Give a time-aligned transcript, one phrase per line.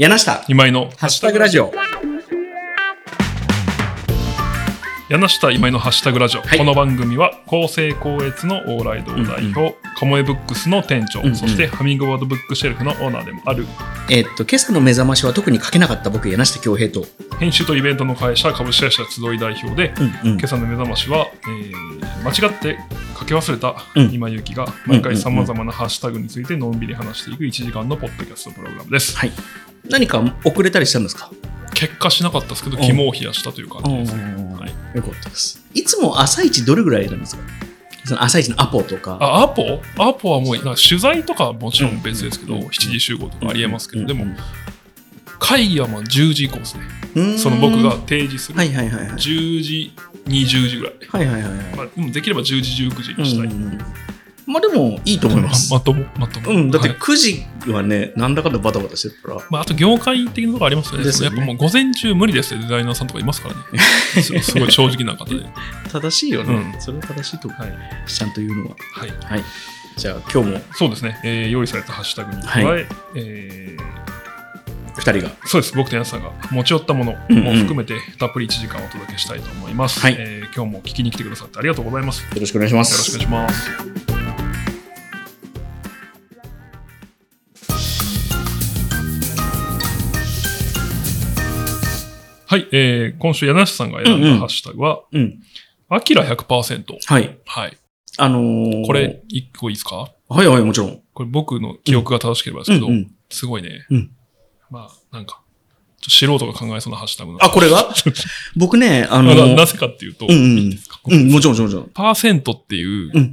[0.00, 1.70] 柳下、今井のハッシュタグラジオ。
[5.10, 13.66] 柳下今井のハッシュタグラジオ、はいこの番組は公正高越の往来堂代表、カモエブックスの店長、うんうんそしてハミングバードブックシェルフのオーナーでもある
[14.08, 17.04] えーっと、今朝の目覚ましは特に書けなかった僕、柳下恭平と。
[17.38, 20.44] 編集とイベントの会社株式会社集い代表で、うんうん今。
[20.44, 22.78] 朝の目覚ましは、えー間違って
[23.18, 29.16] 書き忘れたうん今ゆきが毎回うんうんうんさまざまなハッシュタグについてのんびり話していく1時間のポッドキャストプログラムです。
[29.16, 29.32] はい。
[29.90, 31.30] 何か遅れたりしたんですか？
[31.74, 34.22] 結果しなかったですけど、うん肝を冷やしたという感じですね。
[34.22, 35.62] はいよかったです。
[35.74, 37.42] いつも朝一どれぐらいなんですか？
[38.04, 39.18] その朝一のアポとか。
[39.20, 39.80] あアポ？
[39.98, 44.36] アポはもうなんか取材とかはもちろん別ですけど、うん7時集合とかありえますけど、でもうん
[45.38, 46.84] 会議はまあ10時以降ですね。
[47.14, 49.10] うんその僕が提示するはいはいはいはい。
[49.12, 49.92] 10時、
[50.26, 50.94] 20時ぐらい。
[51.08, 51.76] はいはいはいはい。
[51.76, 53.46] まあ、でもできれば10時、19時にしたい。
[53.46, 53.78] うんうんうん
[54.50, 55.70] まあでもいいと思います。
[55.72, 56.50] ままとも、まとも。
[56.50, 59.40] うん、だってはい9時はね、なんだかんだバタバタしてるから。
[59.50, 61.04] まあ、あと業界的なところありますよね。
[61.04, 63.60] ですよねやっぱもう午前中無理ですデザイナーさんとかいますからね。
[64.22, 65.40] すすごい正直な方で。
[65.92, 66.54] 正しいよね。
[66.54, 67.60] うんそれは正しいと思う。
[67.62, 67.72] はい。
[68.06, 68.76] ちゃんと言うのは。
[68.92, 69.12] はい。
[69.24, 69.44] はい。
[69.96, 71.20] じゃあ今日もそうですね。
[71.24, 73.76] えー用意されたハッシュタグに加え、え
[74.96, 75.30] 2人が。
[75.30, 75.74] ーそうです。
[75.76, 80.00] 僕とヤンさんが持ち寄ったものうんうんも含めて、たっぷり1時間お届けしたいと思います。
[80.00, 82.22] はいえー今日も聞きに来てくださってありがとうございます。
[82.22, 83.02] よよろしくお願いしまろす。
[83.02, 83.99] しくお願いします。
[92.50, 95.38] はい、えー今週、柳下さんが選んうんうんだハッシュタグは、うん。
[95.88, 96.84] アキラ100%。
[97.06, 97.38] はい。
[97.46, 97.78] はい。
[98.18, 100.12] あのー、これ、一個いいですか？
[100.28, 101.00] はいはい、もちろん。
[101.14, 103.86] これ僕の記憶が正しければですけど、うんうんすごいね。
[103.90, 104.10] うん
[104.68, 105.40] まあ、なんか、
[106.08, 107.94] 素人が考えそうなハッシュタグなあ、これが？
[108.58, 110.98] 僕ね、あのー、ななぜかっていうと、うんうんいいですか？
[111.06, 111.90] うん、もちろんもちろん。
[111.94, 113.32] パーセントっていううん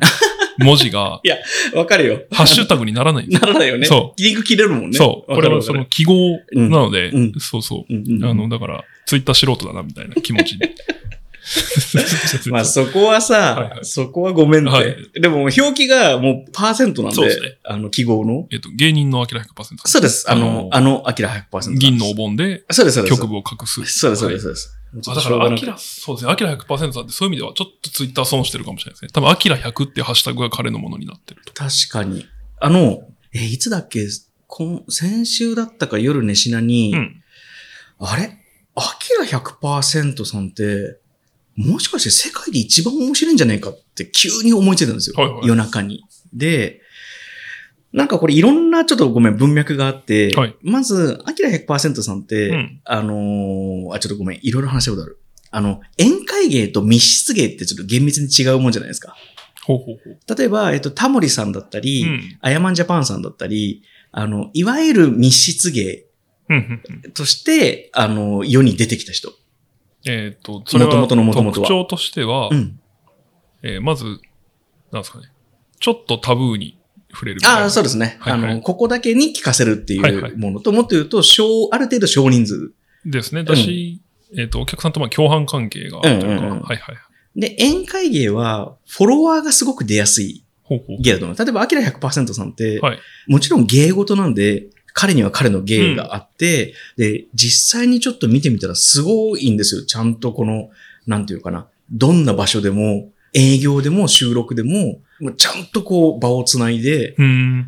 [0.59, 1.21] 文字が、
[1.73, 2.21] わかるよ。
[2.31, 3.87] ハッシュタグにならないならないよね。。
[3.87, 4.97] そうリンク切れるもんね。
[4.99, 5.33] そう。
[5.33, 6.13] これはその記号
[6.53, 7.91] なので、うんうんそうそう。
[7.91, 10.75] うんうんうんあの、だから、ツイッター素人だな、みたいな気持ちで。
[12.51, 14.77] まあそこはさ、はいはいそこはごめんって。
[14.77, 18.47] はいでも表記がもうパーセントなんで、そうですねあの記号の。
[18.51, 19.77] えっと、芸人のアキラ100%。
[19.85, 20.29] そうです。
[20.29, 21.77] あの、ああの、アキラ100%。
[21.77, 23.15] 銀のお盆でそうです、そうです。
[23.15, 23.75] 局部を隠す。
[23.75, 24.77] そうです、そうです、はいそうです。
[25.07, 26.31] あだから、アキラ、そうですね。
[26.31, 29.09] アキラ100%さんってそういう意味ではちょっとツイッター損してるかもしれないですね。
[29.13, 31.53] 多分、アキラ100っていうハッシュタグが彼のものになってると。
[31.53, 32.25] 確かに。
[32.59, 33.03] あの、
[33.33, 34.05] え、いつだっけ？
[34.47, 37.23] 今先週だったか夜寝しなに、うん。
[37.99, 38.37] あれ？
[38.77, 40.99] アキラ100%さんって、
[41.55, 45.15] もしかして世界で一番面白いんじゃないかって急に思いついたんですよ。
[45.17, 46.03] はいはい夜中に。
[46.33, 46.81] で、
[47.91, 55.19] なんかこれいろんなちょっとごめん文脈があって、はいまず、アキラ100%さんって、うんあのーあ、ちょっとごめん、いろいろ話したことある。
[55.49, 59.15] あの、宴会芸と密室芸ってちょっと厳密に違うもんじゃないですか。
[59.65, 60.37] ほうほうほう。
[60.37, 62.37] 例えば、えっと、タモリさんだったり、うん。
[62.41, 66.05] アヤマンジャパンさんだったり、あの、いわゆる密室芸。
[67.13, 69.31] として、あの、世に出てきた人。
[70.05, 72.79] えっと、それは元々の元々は特徴としては、うん。
[73.63, 74.05] えーまず、
[74.91, 75.31] なんですかね。
[75.79, 76.79] ちょっとタブーに
[77.11, 77.41] 触れる。
[77.45, 78.17] ああ、そうですね。
[78.19, 82.71] はいはいあの、ここだけに聞かせるってはいはいいうものと、もっと言うと、小、ある程度少人数。
[83.05, 83.43] ですね。
[83.43, 84.01] だし、
[84.37, 86.95] えっと、お客さんとまあ共犯関係があるというか、うんうんうんはいはい。
[87.39, 91.01] で、宴会芸は、フォロワーがすごく出やすいほうほう。
[91.01, 91.37] 芸だと思う。
[91.37, 92.99] 例えば、アキラ100%さんって、はい。
[93.27, 94.67] もちろん芸事なんで、
[94.99, 99.85] 彼には彼の芸があって、で、実際にちょっと見てみたらすごいんですよ。
[99.85, 100.71] ちゃんとこの、
[101.05, 101.67] なんていうかな。
[101.91, 107.15] どんな場所でも、営業でも収録でも、もうちゃんとこう場をつないで。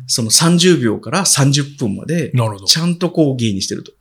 [0.08, 2.32] その30秒から30分まで。
[2.66, 3.92] ちゃんとこう芸にしてると。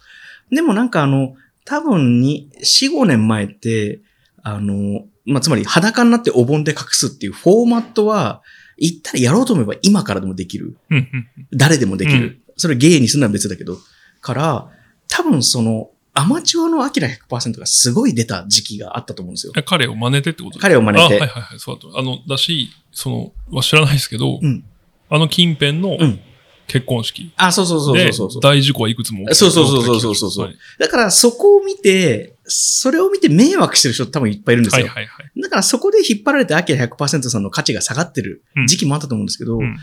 [0.49, 1.35] でもなんかあの、
[1.65, 3.99] 多分に、4、5年前って、
[4.41, 8.41] あの、まあ、つまり裸になってお盆で隠すっていうフォーマットは、
[8.79, 10.77] 言ったらやろうと思えば今からでもできる。
[10.89, 12.41] うんうん誰でもできる。
[12.59, 13.77] うんそれ芸にするのは別だけど。
[14.21, 14.69] から、
[15.07, 19.53] 多分その、アマチュアのアキラ100%がすごい出た時期があったと思うんですよ。
[19.55, 21.59] え彼を真似てってこと彼を真似てあはいはいはい。
[21.59, 21.97] そうだと。
[21.97, 24.63] あの、だし、その、は知らないですけど、うん。
[25.09, 26.19] あの近辺のうん。
[26.67, 28.41] 結婚式あ、そうそうそうでそうそう。
[28.41, 34.85] 大事故はいくつもそうそうそうそうそうそうはいだからそこを見て、それを見て迷惑してる人多分いっぱいいるんですよ。
[34.85, 35.41] はいはいはい。
[35.41, 39.77] だからそこで引っ張られてアキラ100%さんの価値が下がってるうん時期もあったと思うんですけど、うん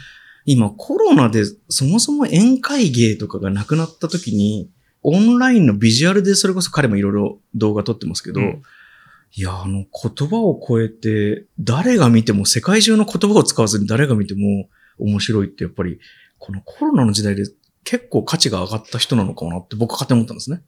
[0.46, 4.70] 今コロナでそもそも宴会芸とかがなくなった時に、
[5.02, 8.62] オンラインのビジュアルでそれこそ彼もいろいろ動画撮ってますけど、うん
[9.38, 15.98] いや、あの言葉を超えて、誰が見ても、世界中の言葉を使わずに誰が見ても面白いってやっぱり、
[16.38, 17.44] このコロナの時代で
[17.84, 20.62] 結構価値が上がった人なのかなって僕は勝手に思ったんですね。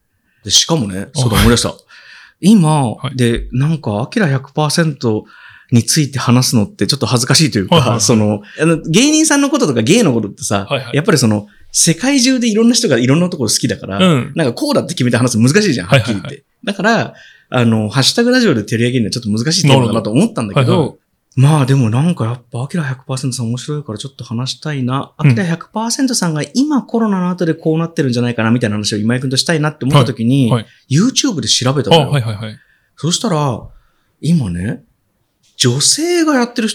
[0.44, 1.72] で、しかもね、そうだ思い出した。
[2.40, 5.22] 今、はいで、なんか、アキラ100%
[5.70, 14.32] について話すのってちょっと恥ずかしいというか、はいはいはいその、あの、芸人さんのこととか芸のことってさ、はいはいやっぱりその、世界中でいろんな人がいろんなところ好きだから、うん。
[14.35, 16.26] なんかこうだって決めて話すの難しいじゃん、はっきり言って。
[16.26, 17.15] はいはいだから、
[17.50, 20.99] あの、ハッシュタグラジオで取り上げるのはちょっと難しいテーマだなと思ったんだけど、
[21.37, 25.15] まあでもなんかやっぱ、アキラ100%さん面白いからちょっと話したいな。
[25.17, 32.11] アキラ100%さんが今コロナの後でこうなってるんじゃないかなみたいな話を今井くんとしたいなって思った時に、はい YouTube で調べたあ、のよ。
[32.11, 32.59] はいはいはい。
[32.97, 33.62] そしたら、
[34.20, 34.82] 今ね、
[35.58, 36.69] 女性がやってる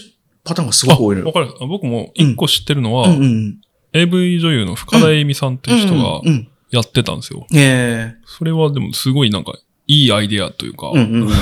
[0.44, 1.26] パターンがすごく多いのよ。
[1.26, 1.48] わかる。
[1.60, 3.60] あ僕も一個知ってるのは、うんうんうん。
[3.92, 6.48] AV 女優の深田恵美さんっていう人がうんうん。
[6.70, 7.46] やってたんですよ。
[7.54, 11.28] えそれはでもすごいなんか、いいアイデアというか、うんうんうん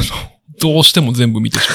[0.61, 1.75] どうしても全部見てしま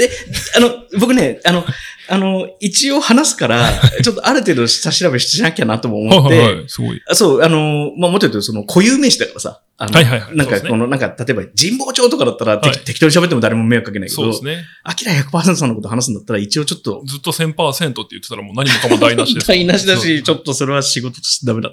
[0.00, 0.10] え
[0.56, 1.64] あの、僕ね、あの、
[2.10, 3.68] あの、一応話すから、
[4.02, 6.00] ちょっとある程度下調べしなきゃなともう。
[6.06, 6.68] 思って、はいはいはい。
[6.68, 7.02] すごい。
[7.06, 9.62] あそう、あの、まあ、もっと言うと、その、固有名詞だからさ。
[9.80, 14.64] あのはいはいはいなんか、この、なんか、例えば、神保町とかだったら、てはい適当に喋っても誰も迷惑かけないけどそうで、すね。
[14.82, 19.46] アキラ100%さんのこと話すんだったら、一応ちょっと、ずっと1000%って言ってたらもう何もかも台無しです。
[19.46, 21.72] 台無しだし、ちょっとそれは仕事としてダメだ。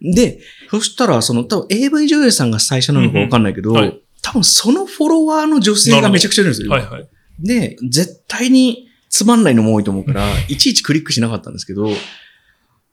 [0.00, 0.40] で、
[0.70, 6.66] そしたら、その、多分 AV 女優さんが最初なのかわかんないけど、うんうんはい多分そのフォロワーの女性がめちゃくちゃいるんですよ。
[6.66, 7.08] 今はいはい。
[7.40, 11.90] で、絶対につまんないのも多いと思うから、いちいちクリックしなかったんですけど、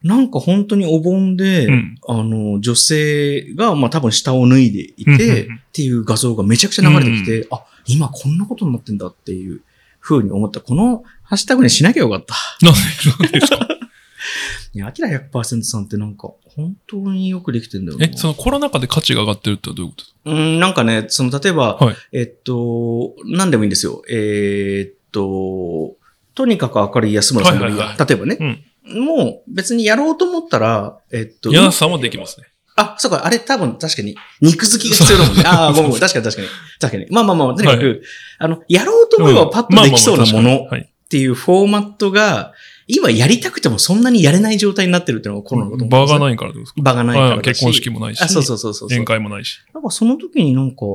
[0.03, 1.95] なんか本当にお盆で、うん。
[2.07, 5.55] あの、女性が、まあ多分下を脱いでいて、うんうんうん。
[5.55, 9.61] っていう画像がめちゃくちゃ流れてきて、あ、今こんなことになってんだっていう
[9.99, 10.59] 風に思った。
[10.61, 12.35] このハッシュタグにしなきゃよかった。
[12.61, 12.79] なんで
[13.25, 13.67] なんでですか？
[14.73, 18.06] いや、アキラ100%さんってなんか、本当によくできてんだよな。
[18.06, 20.31] え、そのコロナ禍で価値が上がってるってどういうこと？
[20.31, 24.01] うん、なんかね、その、例えば、はいえっと、何でもいいんですよ。
[24.09, 25.95] えーっと、
[26.33, 27.86] とにかく明るい安村さんでもいいや。
[27.86, 32.48] はいはいは例えばね、もう別にやろうと思ったら、えっと、柳さんはできますね。
[32.75, 35.44] あ、そうか、あれ多分確かに肉付きが必要だもんね。
[35.48, 36.48] ああ、ごめん確かに確かに。
[36.80, 37.07] 確かに。
[37.09, 38.04] まあまあまあ、とにかく、
[38.39, 40.69] はあの、やろうと思えばパッとできそうなものっ
[41.09, 42.54] ていうフォーマットが、
[42.87, 46.81] 今やりたくてもそんなにやれない状態になってるっていうのがコロナだと思うんですよ場がないからですか？
[46.81, 48.21] 場がないから結婚式もないし。
[48.21, 48.87] あ、そうそうそうそう。
[48.87, 49.59] 宴会もないし。
[49.73, 50.85] なんかその時になんか、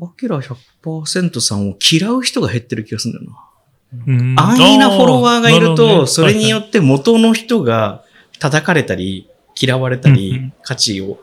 [0.00, 3.38] アキラ100%さんを嫌う人が減ってる気がするんだよな。
[4.06, 8.04] うん安易なフォロワーがいると、あーなほどねそれによって元の人が
[8.38, 9.28] 叩かれたり、
[9.60, 11.18] 嫌われたり、価値を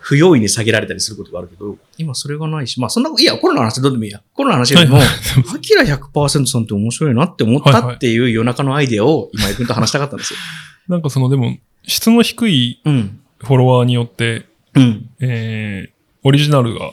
[0.00, 4.22] 不用意に下げられたりすることがあるけど、今それがないし、まあそんな、いや、コロナの話どうでもいいや。
[4.34, 5.06] コロナの話よりも、はい
[5.54, 10.38] アキラ100%さんって面白いなって思ったっていう夜中のアイデアを今井くんと話したかったんですよ。
[10.88, 13.20] なんかそのでも、質の低いうん。
[13.38, 15.10] フォロワーによって、うん。
[15.20, 15.92] えー、
[16.24, 16.92] オリジナルが、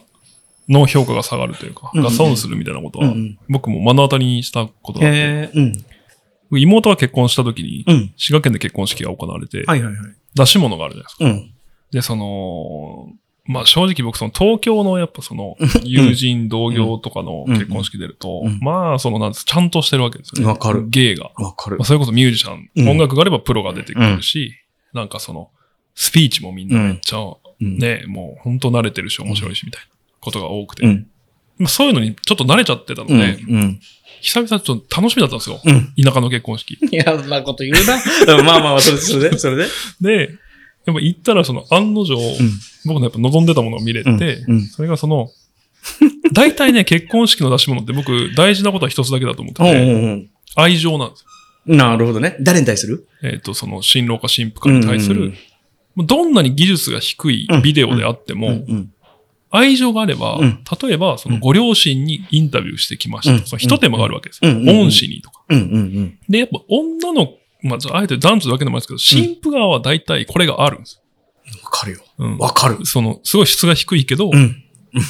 [0.69, 3.37] の評価が下がるというか、うんうんが損するみたいなことは、うん。
[3.49, 5.85] 僕も目の当たりにしたことがあって、うん。
[6.51, 8.13] 妹が結婚した時に、うん。
[8.17, 10.15] 滋賀県で結婚式が行われて、はいはいはい。
[10.35, 11.25] 出し物があるじゃないですか。
[11.25, 11.56] うん。
[11.91, 13.13] で、その、
[13.47, 20.47] まあ正直僕その東京のやっぱその友人同業とかの結婚式出ると、うんまあそのなんですちゃんとしてるわけですよね。
[20.47, 21.31] わかる芸が。
[21.35, 21.85] わかるまあ、。
[21.85, 24.53] それこそミュージシャン、うん音楽があればプロが出てくるし、
[24.93, 25.49] なんかその、
[25.95, 27.77] スピーチもみんなめっちゃ、うん。
[27.77, 29.87] ね、もう本当慣れてるし面白いしみたいな
[30.19, 31.07] ことが多くて、うん。
[31.57, 33.19] まあそういうのにちょっと慣れちゃってたのうん。
[33.19, 33.79] で、うん。
[34.21, 35.59] 久々ちょっと楽しみだったんですよ。
[35.63, 35.93] うん。
[36.03, 36.77] 田舎の結婚式。
[36.91, 37.95] いや、なこと言うな。
[38.37, 40.33] うんまあまあまあ、それで、それで、それで。
[40.87, 42.15] で、やっぱ行ったらその案の定、
[42.85, 45.29] 僕のやっぱ望んでたものを見れて、それがその、
[46.33, 50.25] 大体ね、結婚式の出し物って僕大事なことは一つだけだと思ってうん。
[50.25, 51.27] て、愛情なんですよ。
[51.67, 51.77] うん。
[51.77, 52.37] なるほどね。
[52.41, 53.07] 誰に対する？
[53.21, 55.33] えっ、と、その新郎か新婦かに対する、
[55.97, 58.63] どんなに技術が低いビデオであっても。
[59.49, 64.51] 愛情があれば、うん例えばそのご両親にインタビューしてきましたその一手間があるわけですよ。
[64.51, 65.41] 恩師にとか。
[65.47, 66.19] うんうんうん。
[66.27, 71.01] で、やっぱ女の、まあ、あえて男女だけでもあるんですけど、新婦側は大体これがあるんです
[71.63, 71.97] わかるよ。
[71.99, 72.03] よ。
[72.19, 72.85] うんわかる。
[72.85, 74.63] その、すごい質が低いけど、うん。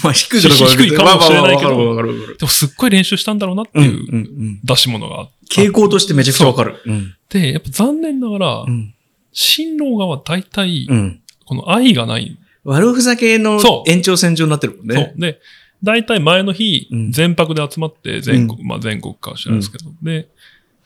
[0.04, 1.96] まあ、低いかもしれないけど。
[1.96, 4.60] でもすっごい練習したんだろうなってうんいう。
[4.64, 5.62] 出し物があって。
[5.64, 6.82] 傾向としてめちゃくちゃわかる。
[6.86, 7.16] うん。
[7.30, 8.94] で、やっぱ残念ながら、うん。
[9.32, 11.22] 新郎側は大体う、ん。
[11.46, 12.38] この愛がない。
[12.64, 14.96] 悪ふざけの延長線上になってるもんね。
[14.96, 15.14] そう。
[15.20, 15.40] で、
[15.84, 20.28] 大体前の日、うん全泊で集まって、全国、まあ全国か知らないですけど、で、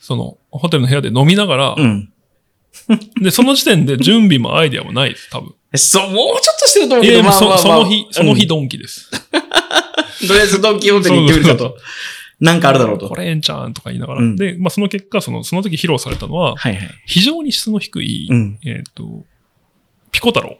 [0.02, 2.12] その、ホテルの部屋で飲みながら、うん。
[3.22, 5.54] で、その時点で準備もアイデアもないです、多分。
[5.76, 9.08] そう、もうちょっとしてると思うけど、いやまあまあまあそその日、その日うんドンキです。
[10.26, 11.76] とりあえずドンキホーテに行ってみるかと。
[12.40, 13.08] なんかあるだろうと。
[13.08, 14.20] これええんちゃうんとか言いながら。
[14.20, 16.90] うんで、まあその結果、その、その時披露されたのは、はいはい。
[17.06, 18.58] 非常に質の低い、うん。
[18.64, 19.24] えっ、と、
[20.10, 20.58] ピコ太郎。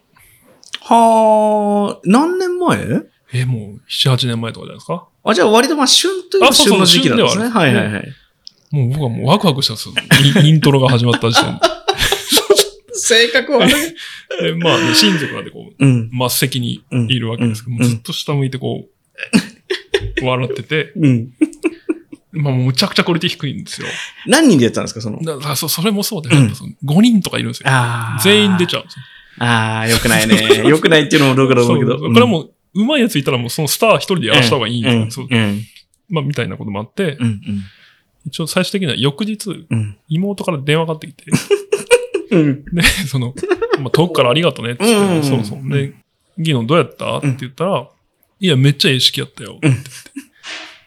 [0.85, 2.79] はあ、何年前？
[3.35, 5.09] えーもう、7、8年前とかじゃないですか。
[5.25, 7.45] あ、じゃあ割とまあ旬というか旬の時期なんですね。
[7.45, 8.09] 旬ではあるはいはいはい。
[8.73, 10.43] もう僕はもうワクワクしたんですよ。
[10.43, 11.61] イントロが始まった時点
[12.95, 13.73] 性格悪い。
[14.41, 14.53] で。
[14.53, 16.11] で、まあ、ね、親族なんでこう、うん。
[16.11, 18.87] 末席にいるわけですけど、うんもうずっと下向いてこ
[20.21, 21.31] う、 笑ってて、うん。
[22.33, 23.87] まあ、むちゃくちゃクオリティ低いんですよ。
[24.27, 25.23] 何人でやったんですかその？
[25.23, 27.67] だからそそれもそうで、うんやっぱその5人とかいるんですよ。
[27.69, 29.03] あ全員出ちゃうんですよ。
[29.39, 30.63] ああ、よくないね。
[30.69, 31.99] よくないっていうのもどうかと思うけど。
[31.99, 35.29] これはもう、うまいやついたらもうそのスター一人でやらした方がいいんうん、ですよ。
[36.09, 37.41] まあ、みたいなこともあって、うん。
[38.27, 39.97] 一応最終的には翌日、うん。
[40.09, 41.25] 妹から電話かかってきて、
[42.33, 42.65] うん。
[42.67, 43.35] で、その、
[43.81, 45.73] まあ、遠くからありがとうねって言って、うんそうそう。
[45.73, 45.95] で、
[46.39, 47.19] ギノどうやった？
[47.19, 47.89] って言ったら、
[48.41, 49.55] いや、めっちゃええ式やったよ。
[49.57, 49.91] って言って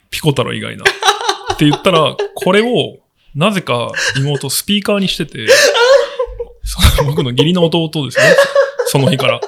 [0.10, 0.84] ピコ太郎以外な。
[1.54, 2.98] って言ったら、これを、
[3.36, 5.46] なぜか妹スピーカーにしてて、
[6.64, 8.24] その僕の義理の弟ですね。
[8.88, 9.40] その日から。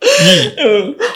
[0.00, 0.56] に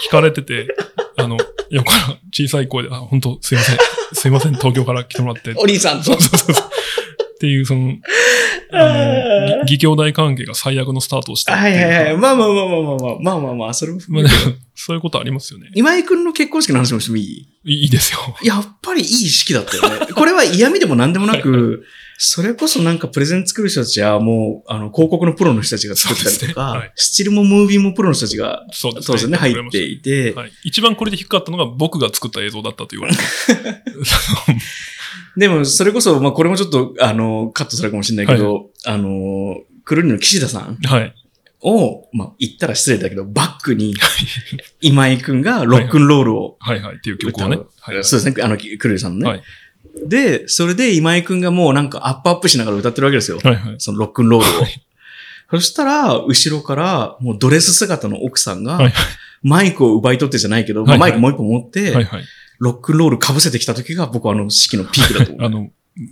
[0.06, 0.68] 聞かれてて、
[1.16, 1.36] あの、
[1.70, 3.78] 横から小さい声で、あ、本当すいません。
[4.12, 5.52] すいません、東京から来てもらって。
[5.56, 6.04] お兄さんと。
[6.04, 6.66] そうそうそう。
[6.66, 7.94] っていう、その、
[8.72, 12.12] あの、 ぎ義兄弟関係が最悪のスタートをしたはいはいはい。
[12.14, 12.18] か。
[12.18, 15.70] まあまあまあまあまあまあ、まあまあまあ、それもあめてでもそういうことありますよね。
[15.74, 17.48] 今井くんの結婚式の話もしてもいい？
[17.64, 18.18] いいいですよ。
[18.42, 20.06] やっぱりいい式だったよね。
[20.14, 21.84] これは嫌味でも何でもなく、
[22.22, 29.30] それこそなんかプレゼン作る人たちはもう、あの、広告のプロの人たちが作ったりとそうですねはかい、スチルもムービーもプロの人たちが、そうですね。
[29.32, 30.52] ね、入っていて、はい。
[30.62, 33.22] 一番これで低かったのが僕が作った映像だったと言われて
[35.38, 41.14] でも、それこそ、まあ、これもちょっと、あの、カットされるかもしれないけど、あの、くるりの岸田さんはい。
[41.62, 43.94] を、まあ、言ったら失礼だけど、バックに、
[44.82, 46.96] 今井くんがロックンロールをはいはい。
[46.96, 47.56] っていう曲をね。
[47.80, 48.04] はいはい。
[48.04, 49.30] そうですね、あの、くるりさんのね。
[49.30, 49.42] はい
[50.06, 53.38] で、それで今井くんがもうなんかアップアップしながら歌ってるわけですよ。
[53.42, 53.74] はいはい。
[53.78, 54.62] そのロックンロールを。
[54.62, 54.86] はい
[55.50, 58.78] そしたら、後ろから、もうドレス姿の奥さんが、
[59.42, 62.24] マイクを奪い取ってじゃないけど、まあはいはいマイクもう一本持って、はいはい。
[62.60, 65.46] ロックンロール被せてきた時が僕はあの式のピークだと思う。
[65.46, 65.70] あの、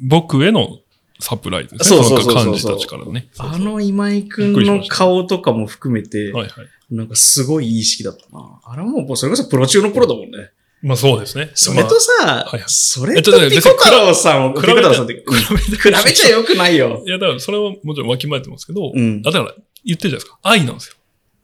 [0.08, 0.80] 僕への
[1.20, 2.02] サプライズですね。
[2.02, 3.28] そうそうそうそうの幹事たちからのね。
[3.38, 6.66] あの今井くんの顔とかも含めて、はいはい。
[6.90, 8.60] なんかすごいいい式だったな。
[8.64, 10.50] あれはもうそれこそプロ中のプロだもんね。
[10.82, 11.50] まあそうですね。
[11.54, 15.34] それとさ、はいはいそれとピコ太郎さんを、ピコ太郎さんって、うん
[15.76, 17.02] 比べちゃよくないよ。
[17.06, 19.54] いや、だからそれはもちろんわきまえてますけど、うんあだから
[19.84, 20.38] 言ってるじゃないですか。
[20.42, 20.94] 愛なんですよ。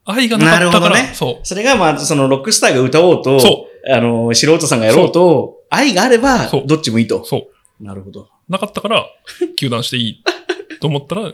[0.06, 7.24] 愛がなかったから、なるほどねそそれがまあ、そのロックスターが歌おうと、そあの、素人さんがやろうと、愛があればどっちもいいとう、。
[7.26, 7.48] そ
[7.80, 7.84] う。
[7.84, 8.28] なるほど。
[8.48, 9.06] なかったから、
[9.56, 10.22] 球団していい
[10.80, 11.32] と思ったら、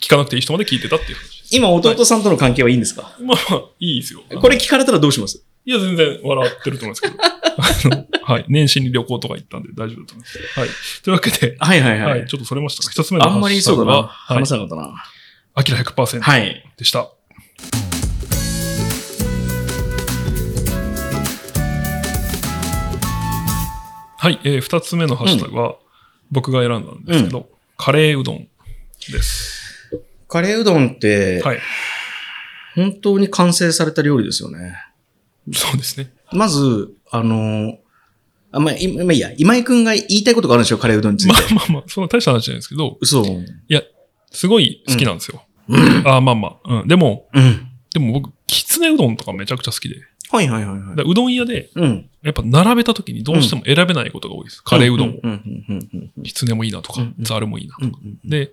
[0.00, 1.56] 聞かなくていい人まで聞いてたっていう話。
[1.56, 4.22] 今、弟さんとの関係はいいんですか、まあまあ、いいですよ。
[4.40, 5.44] これ聞かれたらどうします？
[5.66, 7.14] いや、全然笑ってると思いますけど。
[7.24, 8.44] あのはい。
[8.48, 10.38] 年始に旅行とか行ったんで大丈夫だと思います。
[10.60, 10.68] はい。
[11.02, 12.18] というわけで、はいはいはい。
[12.18, 12.26] はい。
[12.26, 13.92] ちょっとそれましたが、一つ目のあんまりそうだな。
[14.02, 14.48] はい話。
[14.48, 14.94] さなかったな。
[15.54, 16.70] アキラ100%はい。
[16.76, 17.08] でした。
[24.18, 24.40] はい。
[24.44, 25.76] えー二つ目のハッシュタグは、
[26.30, 28.48] 僕が選んだんですけど、カレーうどん
[29.10, 29.90] です。
[30.28, 31.60] カレーうどんって、はい。
[32.74, 34.74] 本当に完成された料理ですよね。
[35.52, 36.12] そうですね。
[36.32, 37.78] まず、あの、
[38.52, 41.44] あ、まあ、いまあいいや、今井くんが言いたいことがあるんでしょカレーうどんについまて。
[41.50, 43.24] あまあまあ、その大した話じゃないですけど、嘘。
[44.30, 45.44] すごい好きなんですよ。
[45.68, 45.78] うん。
[46.06, 46.80] あーまあまあ。
[46.80, 46.88] うん。
[46.88, 47.68] でも、うん。
[47.92, 49.96] でも僕、きつねうどんとかめちゃくちゃ好きで。
[50.30, 51.04] はいはいはいはいだ。
[51.04, 52.10] うどん屋で、うん。
[52.22, 54.62] やっぱ並べた時にどうしても選べないことが多いです。
[54.62, 55.12] カレーうどんを。
[55.12, 57.86] うんうんうんうんうんきつねもいいなとかうん、ざるもいいなとか。
[57.86, 58.28] うんうん。
[58.28, 58.52] で、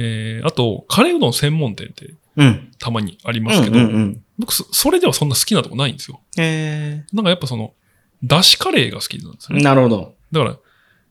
[0.00, 2.70] えー、あと、カレーうどん専門店ってうん。
[2.78, 4.24] たまにありますけど、うんうんうん。
[4.38, 6.20] 僕そ、それではそんな好きなとこないんですよ。
[6.38, 7.74] えなんかやっぱその、
[8.22, 9.64] だしカレーが好きなんですよー、ね。
[9.64, 10.14] なるほど。
[10.30, 10.60] だから、う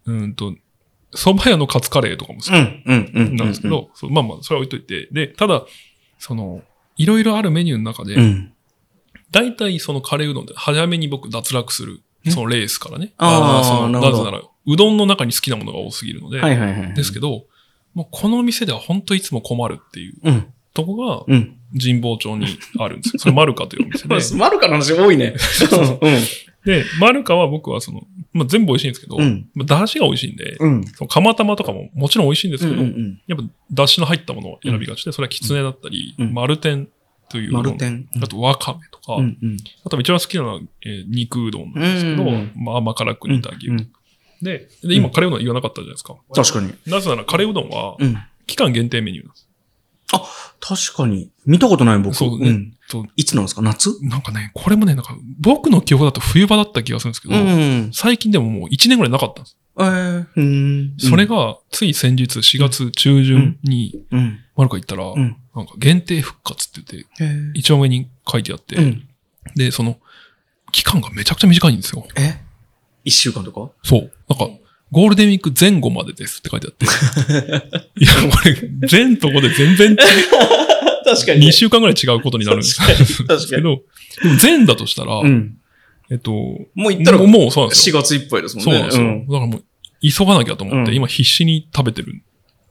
[0.06, 0.56] ーんと、
[1.14, 3.36] 蕎麦屋のカツカレーとかも好きうんうんうん。
[3.36, 5.10] なんですけど、そうまあまあ、それは置いといて。
[5.12, 5.66] で、ただ、
[6.18, 6.62] その、
[6.96, 8.54] いろいろあるメニューの中で、うん。
[9.32, 12.02] 大体そのカレーうどんで早めに僕脱落する。
[12.30, 13.14] そのレースからね。
[13.18, 16.94] あーそのなるほどなぜなら、うどんの中に好きなものが多すぎるので、はいはいはい。
[16.94, 17.46] ですけど、
[17.94, 20.54] もうこの店では本当いつも困るっていううん。
[20.74, 21.54] とこがうん。
[21.82, 22.46] 神保町に
[22.80, 23.20] あるんですよ。
[23.20, 24.16] それマルカというお店で。
[24.40, 25.36] マルカの話多いね。
[26.02, 26.20] うん。
[26.66, 30.84] で、マルカは僕はその、まあ、全部美味しいんですけど、うんまあ、だしが美味しいんで、うん。
[30.86, 36.88] その釜玉とかももちろん美味しいんですうけど、やっぱだしの入ったものを選びがちで、それはきつねだったり、うん丸天
[37.30, 38.08] という丸天。
[38.22, 39.18] あとわかめとか。
[39.86, 43.90] あと一番好きなのは、えー肉うどんなんですけど、うんまあ甘辛く煮た牛、うん
[44.42, 46.16] でで、今カレーうどん言わなかったじゃないですか。
[46.34, 46.74] 確かに。
[46.86, 48.18] なぜならカレーうどんはうん。
[48.46, 49.48] 期間限定メニューなんです。
[50.60, 51.30] 確かに。
[51.46, 52.16] 見たことない僕。
[52.16, 53.62] そうねんそういつなんですか？
[53.62, 53.90] 夏？
[54.02, 57.92] なんかね、これもね、なんか僕の記憶だと冬場だった気がするんですけど、ん。
[57.94, 59.58] 最近でももう1年ぐらいなかったんです。
[59.80, 60.94] えー、うん。
[60.98, 64.40] それが、つい先日4月中旬に、うん。
[64.56, 65.38] マルカ行ったら、うん。
[65.56, 69.08] なんか限定復活って言って、へー一番上に書いてあって、うん。
[69.56, 70.00] で、その、
[70.72, 72.08] 期間がめちゃくちゃ短いんですよ。
[72.18, 72.42] え？
[73.08, 73.72] 一週間とか？
[73.84, 74.12] そう。
[74.30, 74.50] なんか、
[74.92, 76.86] ゴールデンウィーク前後までですって書いてあって。
[78.00, 78.56] いや、これ、
[78.88, 79.98] 全とこで全然違う、
[81.06, 83.82] 確か2週間ぐらい違うことになるんです確かに確かにけど、
[84.24, 85.58] でも全だとしたら、うん。
[86.10, 88.02] えっと、もう行ったらもうもうそうなんです4よ。
[88.04, 88.72] 月いっぱいですもんね。
[88.72, 89.26] そうなんですよ。
[89.28, 89.64] だからもう、
[90.02, 92.22] 急がなきゃと思って、うん今必死に食べてる。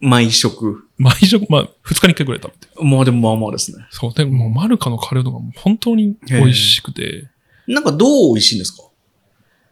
[0.01, 0.85] 毎食。
[0.99, 2.85] 毎食、まあ、2日に1回ぐらい食べてる。
[2.85, 3.85] まあでもまあまあですね。
[3.91, 4.15] そう。
[4.15, 7.29] でも、マルカのカレーうどんがもう本当に美味しくて、
[7.67, 8.83] なんかどう美味しいんですか？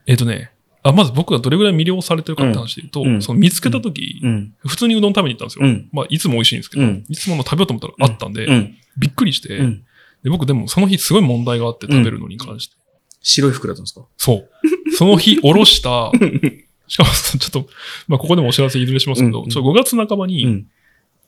[0.07, 0.51] えっとね、
[0.85, 4.55] あ、まず僕がどれぐらい魅了されてるかって話で言うと、うんその見つけた時、うん。
[4.67, 5.65] 普通にうどん食べに行ったんですよ。
[5.67, 5.89] うん。
[5.93, 8.75] まあ、いつも美味しいんですけど、うんいつもの食べようと思ったらあったんで、うん。
[8.99, 9.83] びっくりして、うん。
[10.23, 12.77] で僕でもその日すごい問題があって食べるのに関して。
[13.23, 14.05] 白い服だったんですか？
[14.19, 14.49] そう。
[14.97, 16.13] その日、おろした、
[16.87, 17.69] しかも、ちょっと、
[18.07, 20.67] まあ、ここでもお知らせいずれしますけど、うんちょっと5月半ばに、うん。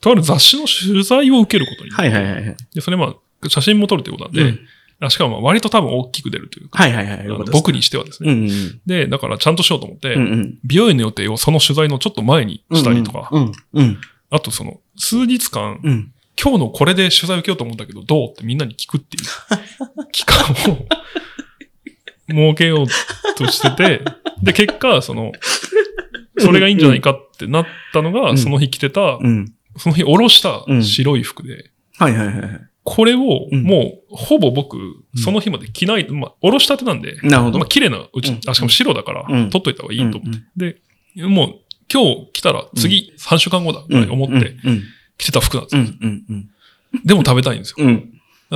[0.03, 2.57] とある雑誌の取材を受けることになって、はいはいはいはい。
[2.75, 4.61] で、それまあ、写真も撮るということなんで、
[5.11, 7.27] しかもまあ割と多分大きく出るというか、はいはいはい。
[7.53, 8.33] 僕にしてはですね。
[8.33, 10.23] うんうんで、だからちゃんとしようと思って、うん。
[10.23, 10.59] うんうん。
[10.65, 13.53] 美容院の予定をその取材のちょっと前にしたりとか、うん。
[13.75, 13.99] うん。
[14.31, 16.13] あとその、数日間、うん。
[16.41, 19.25] 今日のこれで取材受けようと思ったけど、どうってみんなに聞くっていう
[20.13, 20.87] 期間を
[22.29, 22.87] 設けよう
[23.37, 24.03] としてて、
[24.43, 25.33] で、結果、その、
[26.39, 29.53] それがいいんじゃないかってなったのが、うんその日着てた、うん。
[29.79, 32.69] その日おろした白い服で、はいはいはいはい。
[32.89, 34.79] これをうんもう、ほぼ僕、
[35.17, 37.69] その日まで着ない、まあ、おろしたてなんで、なるほどまあ、。
[37.69, 40.39] 綺麗なうち、うんあ、しかも白だから、うん取っといた方がいいと思って。
[40.39, 40.77] うん
[41.17, 41.55] で、もう、
[41.93, 44.83] 今日着たら次、3週間後だ、ぐらい思って、うん。
[45.19, 45.83] 着てた服なんですよ。
[47.05, 48.01] でも食べたいんですよ。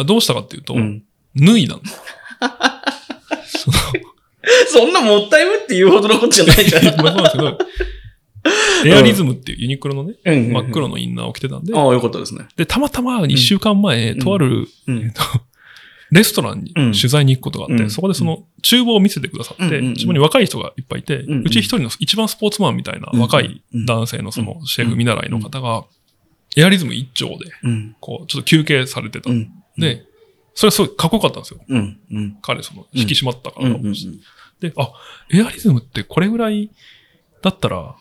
[0.04, 1.02] どうしたかっていうと、うん。
[1.34, 2.00] 脱いだんです。
[4.72, 6.84] そんなもったいぶって言うほどのことじゃないじゃん。
[7.02, 7.58] まあそうなんですけど、
[8.86, 12.46] エアリズムっていうユニクロのね、うん真っ黒のインナーを着てたんで、ああ、よかったですね。
[12.56, 14.18] で、たまたま1週間前、ん。
[14.18, 14.98] とある、うん。
[14.98, 15.22] えっと、
[16.10, 16.92] レストランにうん。
[16.92, 17.90] 取材に行くことがあって、うん。
[17.90, 19.96] そこでその厨房を見せてくださって、うんうんうん。
[19.96, 25.84] そこに若い人がいっぱいいて、うち一人の一番スポーツマンみたいな若い男性のそのシェフ見習いの方が、
[26.56, 27.96] エアリズム一丁で、うん。
[28.00, 29.30] こう、ちょっと休憩されてた。
[29.30, 29.34] う。
[29.34, 29.50] ん。
[29.78, 30.04] で、
[30.54, 31.60] それはすごいかっこよかったんですよ。
[32.42, 33.70] 彼、その、引き締まったから。
[34.60, 34.92] で、あ、
[35.32, 36.70] エアリズムってこれぐらい
[37.42, 37.96] だったら、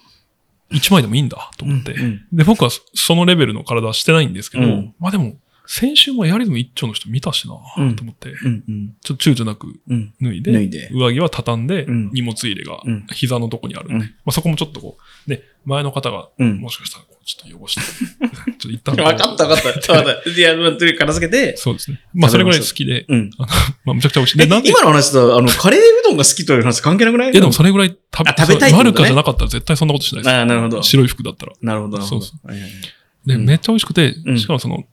[0.72, 1.94] 1枚でもいいんだと思って。
[1.94, 5.34] うんで、僕はそそのレベルの体はしてないんですけど、うんまあでも、
[5.72, 8.64] 先週もエアリズム一丁の人見たしなうんと思って、うん。
[8.68, 8.96] うん。
[9.04, 10.14] ちょっと躊躇なくうん。
[10.20, 10.90] 脱いで、脱いで。
[10.92, 16.58] 上着は畳んで、うん荷物入れがうん膝のとこにあるんで、うんまあそこもちょっとこう、ね、前の方が、うん。
[16.58, 18.96] もしかしたらこうちょっと汚して、 ちょっと一旦。
[18.96, 19.94] わかったわかった。
[19.94, 20.30] わかった。
[20.32, 22.02] いや、まあという片付けて、そうですね。
[22.16, 23.30] まあそれぐらい好きで、うん。
[23.38, 23.48] あの、
[23.86, 24.38] まあむちゃくちゃ美味しい。
[24.40, 27.32] で、で、なんで、今の話と、あの、カレーうどんが好きという話関係なくない？
[27.32, 30.34] いやでもそれぐらい食べあ食べたいねマルカじゃなかったら絶対そんなことしないです。
[30.34, 30.82] ああ、なるほど。
[30.82, 31.54] 白い服だったら。
[31.62, 32.26] なるほど、なるほど。
[32.26, 32.82] そうはいはいはい
[33.28, 34.84] で、うんめっちゃ美味しくて、うんしかもその、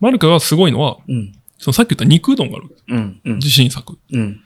[0.00, 1.32] マルカがすごいのは、うん。
[1.58, 2.76] そのさっき言った肉うどんがある。
[2.88, 3.20] うん。
[3.24, 3.34] うん。
[3.36, 3.98] 自信作。
[4.12, 4.40] うん。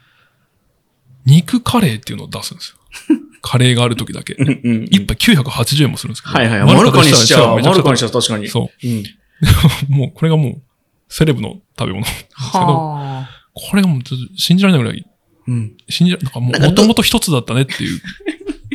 [1.24, 3.16] 肉カレーっていうのを出すんですよ。
[3.42, 4.34] カレーがある時だけ。
[4.34, 4.60] うん。
[4.64, 4.84] うん。
[4.84, 6.34] 一杯980円もするんですけど。
[6.34, 6.74] はいはい。
[6.74, 7.60] マルカにしちゃう。
[7.60, 8.48] マルカにしちゃう、確かに。
[8.48, 8.98] そうん。
[9.00, 9.04] う。
[9.88, 10.62] もう、これがもう、
[11.08, 12.04] セレブの食べ物。
[12.04, 13.30] はあ。
[13.54, 15.04] これがもうちょっと信じられないぐらい、
[15.48, 15.76] うん。
[15.88, 18.00] 信じられ、なんかもう、もともと一つだったねっていう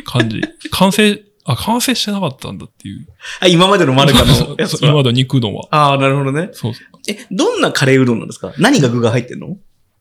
[0.04, 0.40] 感じ。
[0.70, 1.20] 完成、
[1.52, 3.06] あ、完成してなかったんだっていう。
[3.40, 4.78] あ、今までのマルカのやつは？
[4.82, 5.66] 今までは肉うどんは。
[5.70, 6.50] ああ、なるほどね。
[6.52, 6.98] そうそう。
[7.08, 8.52] え、どんなカレーうどんなんですか？
[8.58, 9.56] 何が具が入ってんの？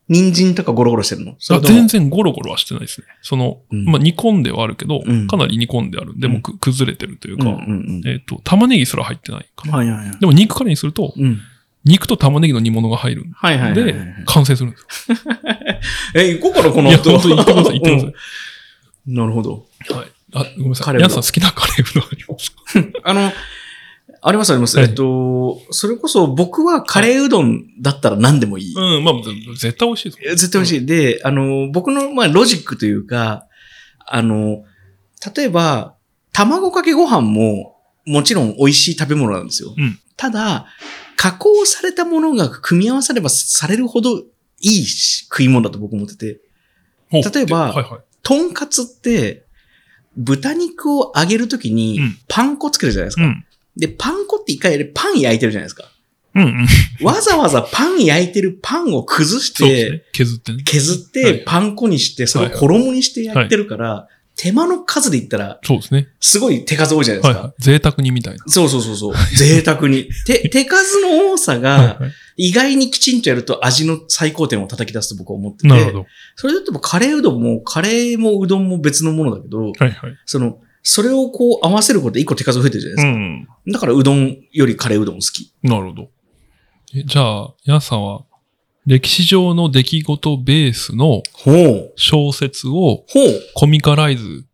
[0.09, 1.35] 人参とかゴロゴロしてるの？
[1.39, 3.07] そあ全然ゴロゴロはしてないですね。
[3.21, 9.79] その、うんまあ、煮込んではあるけど、うんかなり煮込んであるんで、もうく崩れてるというか、うんうんえっ、と、玉ねぎすら入ってないかな。
[9.79, 9.89] うん。
[9.89, 10.19] はいはいはい。
[10.19, 11.39] でも肉カレーにすると、うん。
[11.83, 13.93] 肉と玉ねぎの煮物が入るんはいはいはいはい。
[13.93, 15.17] で、完成するんですよ。
[16.15, 17.11] え、行こうかな、このいや、後。
[17.11, 18.17] 本当に言ってください、言ってくだ
[19.07, 19.65] うんなるほど。
[19.87, 19.97] さい。
[19.99, 20.07] はい。
[20.41, 20.95] あ、ごめんなさい。
[20.95, 22.99] 皆さん好きなカレーうどんありますか？
[23.09, 23.31] あの、
[24.21, 24.77] ありますあります。
[24.77, 28.73] はいえっと、それこそ僕はカレーうどんだったら何でもいい。
[28.75, 29.13] うん、まあ、
[29.55, 30.47] 絶対美味しいです。
[30.47, 30.85] 絶対美味しい。
[30.85, 33.45] で、あの、僕の、まあ、ロジックというか、
[34.05, 34.63] あの、
[35.35, 35.95] 例えば、
[36.33, 39.73] 卵かけご飯も、もちろん美味しい食べ物なんですよ。
[39.77, 40.65] うんただ、
[41.15, 44.23] 加工されたものが組み合わさればされるほどい
[44.61, 46.39] いし食い物だと僕思ってて、
[47.11, 48.01] 例えばはいはい。
[48.23, 49.45] とんかつって、
[50.17, 53.23] 豚肉を揚げるときにうんパン粉つけるじゃないですか。
[53.23, 53.45] うん。
[53.77, 55.85] で、パン粉って一回パン焼いてるじゃないですか。
[56.35, 57.05] うんうん。
[57.05, 60.03] わざわざパン焼いてるパンを崩して、ね。
[60.13, 60.63] 削ってね。
[60.63, 66.09] 削っはいてパン粉にして、それを衣にしてやってるから、手間の数で言ったら、そうですね。
[66.19, 67.39] すごい手数多いじゃないですか。
[67.39, 67.61] はいはい。
[67.61, 68.43] 贅沢にみたいな。
[68.47, 69.15] そうそうそうそう。
[69.35, 70.09] 贅沢に。
[70.27, 75.67] 手、手数の多さはいが、はい意外にきちんとやると味の最高点を叩き出すと僕は思ってて。
[75.67, 76.05] なるほど。
[76.35, 79.93] それだとカレーうどんも、カレーもうどんも別のものだけど、はいはい。
[80.25, 83.11] その、それをこう合わせることで一個手数増えてるじゃないですか。
[83.11, 83.47] うん。
[83.73, 85.51] だからうどんよりカレーうどん好き。
[85.63, 86.09] なるほど。
[86.95, 88.23] えじゃあ、ヤンさんは、
[88.85, 91.93] 歴史上の出来事ベースのほう。
[91.95, 93.41] 小説をほう。
[93.55, 94.45] コミカライズ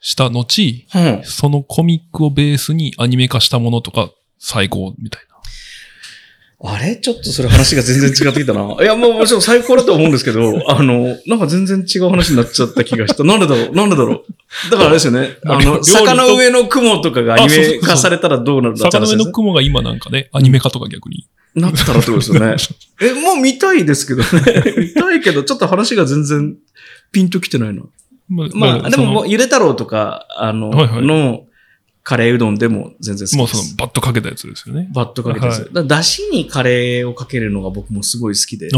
[0.00, 0.84] した後。
[1.24, 5.22] そのコミックをベースにアニメ化したものとか最高みたい
[6.60, 6.96] あれ？
[6.96, 8.74] ちょっとそれ話が全然違ってきたな。
[8.82, 13.22] いや、もうもちろん最高だと思うんですけど、 あの、なんか全然違う話になっちゃった気がした。
[13.22, 13.70] なんでだろう？
[13.76, 14.70] なんでだろう？
[14.70, 15.36] だからあれですよね。
[15.44, 19.10] あの、坂の上の雲とかがアニメ化されたらどうなるんだって坂の。
[19.10, 21.26] 上の雲が今なんかね、アニメ化とか逆に。
[21.54, 22.56] なったらってことですよね。
[23.00, 24.74] え、もう見たいですけどね。
[24.76, 26.56] 見たいけど、ちょっと話が全然
[27.12, 27.82] ピンときてないな。
[28.28, 31.44] ままあ、でももう、ゆで太郎とか、あの、はいはいの
[32.08, 33.36] カレーうどんでも全然好きです。
[33.36, 34.88] もうそのバットかけたやつですよね。
[34.94, 35.68] バットかけてです。
[35.70, 38.70] はいだしにカレーをかけるのが僕もすごい好きで。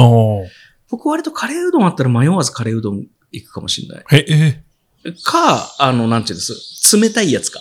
[0.91, 4.05] 僕割とカレーうどんあったら迷わずカレーうどん行くかもしれない。
[4.11, 4.63] え、
[5.05, 6.97] え、か、あの、なんていうんです？
[6.97, 7.61] 冷たいやつか。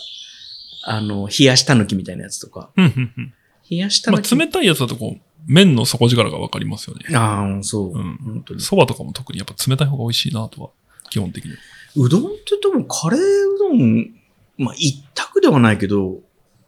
[0.86, 2.72] あの、冷やしたぬきみたいなやつとか。
[2.76, 4.36] 冷やしたぬき。
[4.36, 7.16] まあ、冷たいやつだとこう、麺の底力がわかりますよね。
[7.16, 7.96] ああ、そう。
[7.96, 8.60] うん本当に。
[8.60, 10.70] 蕎麦とかも特にやっぱ冷たい方が美味しいなとは、
[11.12, 11.52] 基本的に。
[11.98, 14.19] うどんって多分カレーうどん、
[14.60, 16.20] まあ一択ではないけど、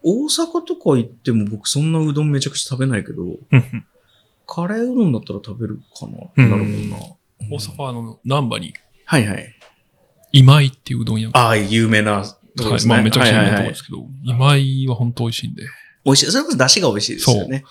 [0.02, 3.24] 大阪とか行っても僕そんなうどんめちゃくちゃ食べないけど、
[4.48, 6.18] カレーうどんだったら食べるかな？
[6.36, 7.58] うんなるほどな。
[7.58, 8.74] 大阪はあの、南波に、
[9.06, 9.56] はいはい。
[10.32, 12.24] 今井っていううどん屋が、ああ、有名な
[12.56, 12.94] とこはい、ですね。
[12.96, 15.64] まあめちゃくちゃ有名なところはいはいはいですけど、今井は本当美味しいんで。
[16.06, 16.32] 美味しい。
[16.32, 17.64] それこそ出汁が美味しいですよね。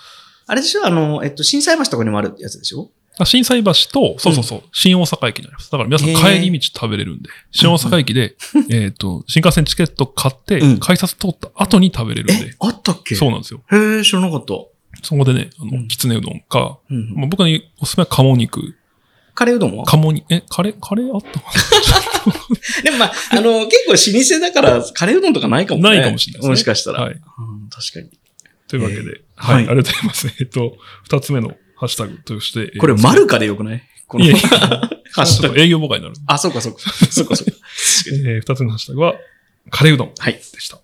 [0.46, 0.86] あれでしょ？
[0.86, 2.90] あの、えっと、震災橋とかにもあるやつでしょ？
[3.22, 5.70] あ新斎橋と、そうそうそう、新大阪駅にあります。
[5.70, 6.08] だから皆さん
[6.40, 8.36] 帰り道食べれるんで、新大阪駅で、
[8.70, 13.14] えっと、新幹線チケット買ってうん、改札通った後に食べれるんえで、、あったっけ？
[13.14, 13.62] そうなんですよ。
[13.72, 14.54] へえ、知らなかった。
[15.02, 17.46] そこでね、あうんの、きつねうどんか、うんまあ、僕の
[17.80, 18.74] おすすめは鴨肉。
[19.34, 19.84] カレーうどんは？
[19.86, 21.46] 鴨に、え、カレー、カレーあったか
[22.82, 25.90] でもまあ、あの、結構老舗だから、カレーうどんとかないかもね。
[25.90, 26.98] ないかもしれないですねもしかしたら。
[27.00, 27.14] なはい。
[27.14, 27.20] うん
[27.70, 28.10] 確かに。
[28.68, 30.32] というわけで、はいありがとうございます。
[30.40, 32.60] えっと、二つ目のハッシュタグとして。
[32.60, 33.82] えーこれ、マルカでよくない？
[34.06, 35.58] このいやいやハッシュタグ。
[35.58, 36.16] 営業妨害になる。
[36.26, 36.80] あ、そうかそうか。
[36.80, 37.56] そうかそうか。
[38.26, 39.14] えー二つ目のハッシュタグは、
[39.70, 40.34] カレーうどんはい。
[40.34, 40.78] でした。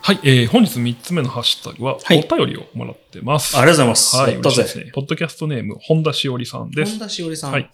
[0.00, 3.54] はい、えー本日三つ目のハッシュタグは、はいお便りをもらってます。
[3.58, 4.16] ありがとうございます。
[4.16, 4.90] はい、嬉しいですね。
[4.94, 7.00] ポッドキャストネーム、本田しおりさんです本。
[7.00, 7.52] 田しおりさん。
[7.52, 7.68] はい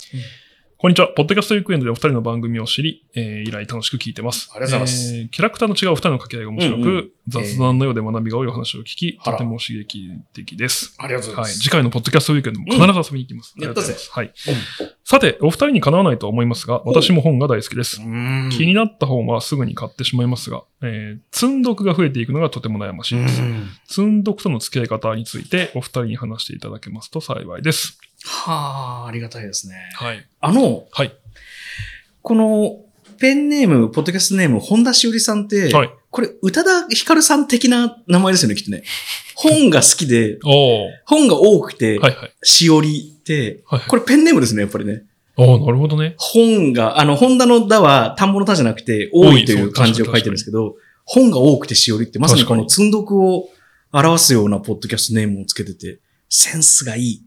[0.85, 1.09] こんにちは。
[1.09, 4.51] ポッドキャストウィークエンドでお二人の番組を知り、えー以来楽しく聞いてます。
[4.53, 10.95] ありがとうございますえーキャラクターの違うお二人の掛け合いが面白く、うんうん雑談のようで学びが多いお話を聞き、あらとても刺激的です。
[10.99, 11.53] ありがとうございはい。
[11.53, 11.59] ます。
[11.61, 13.55] 次回のポッドキャストウィークエンドも必ず遊びに行きます。
[13.57, 14.33] うんありがとうございますはい。
[15.05, 18.03] さて、お二人にかなわないとは思いますが、私も本が大好きです。
[18.03, 23.41] うん気になった本はすぐに買ってしまいますが、えー積んどくが増えていくのがとても悩ましいです。
[23.41, 27.99] うん積んどくとの付き合い方についてお二人に話していただけますと幸いです。
[28.25, 29.75] はあ、ありがたいですね。
[29.95, 30.27] はい。
[30.41, 31.13] あの、はい。
[32.23, 32.81] この、
[33.19, 35.91] ペンネーム、ポッドキャストネーム、本田しおりさんって、はい。
[36.11, 38.83] これ、宇多田ヒカルさん的な名前ですよね、きっとね。
[39.37, 40.39] 本が好きで。
[41.07, 42.33] 本が多くて、はいはい。
[42.43, 43.81] しおりって、はい。
[43.89, 45.03] これペンネームですね、やっぱりね。
[45.37, 46.15] おー、なるほどね。
[46.17, 53.49] 本が、あの、本田の田は田んぼの田じゃなくて、多いという漢字を書いてるんですけど、本が多くてしおりって、まさにこの積んどくを
[53.93, 57.23] 表すようなポッドキャストネームをつけてて、センスがいい。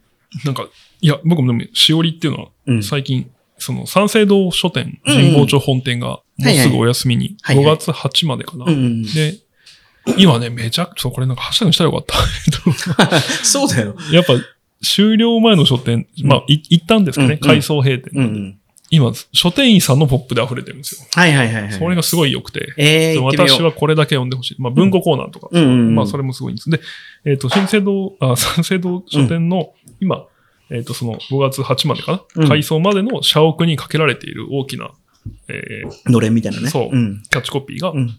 [0.46, 0.68] なんか、
[1.02, 2.84] いや、僕もでも、しおりっていうのは、うん。
[2.84, 8.66] 最近、その、三省堂書店、神保町本店が、もうすぐお休みに、はいはい5月8までかな。
[8.66, 9.38] で、
[10.18, 12.06] 今ね、めちゃくちゃ、これなんかハッシュタグにしたらよかっ
[13.10, 13.20] た。
[13.44, 13.96] そうだよ。
[14.12, 14.34] やっぱ、
[14.84, 18.58] 終了前の書店、まあ、い一旦ですかね、改装閉店。
[18.90, 21.08] 今、書店員さんのポップで溢れてるんですよ。
[21.12, 21.74] はいはいはいはい。
[21.74, 24.56] それがすごい良くて、え私はこれだけ読んでほしい。
[24.60, 25.50] まあ、文庫コーナーとか。
[25.60, 26.70] まあ、それもすごいんです。
[26.70, 26.80] で、
[27.26, 30.26] えっ、と、新生堂、あ、三省堂書店の、今、
[30.70, 34.92] えっ、と、その5月8までかな、うん改装までの社屋にかけられている大きな、
[35.48, 36.70] えーのれんみたいなね。
[36.70, 37.24] そううん。
[37.30, 38.18] キャッチコピーが、うん。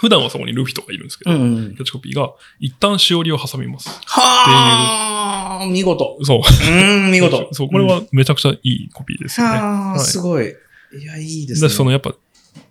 [0.00, 1.78] 普段はそこにルフィとかいるんですけど、うんうんキ。
[1.78, 3.88] ャッチコピーが、一旦しおりを挟みます。
[4.06, 6.18] はあ、見事。
[6.22, 6.40] そう。
[6.70, 7.48] うん、見事。
[7.52, 9.54] そう、これはめちゃくちゃいいコピーですよね。
[9.54, 10.46] はあ、はいすごい。
[10.46, 11.68] いや、いいですね。
[11.68, 12.14] そのやっぱ、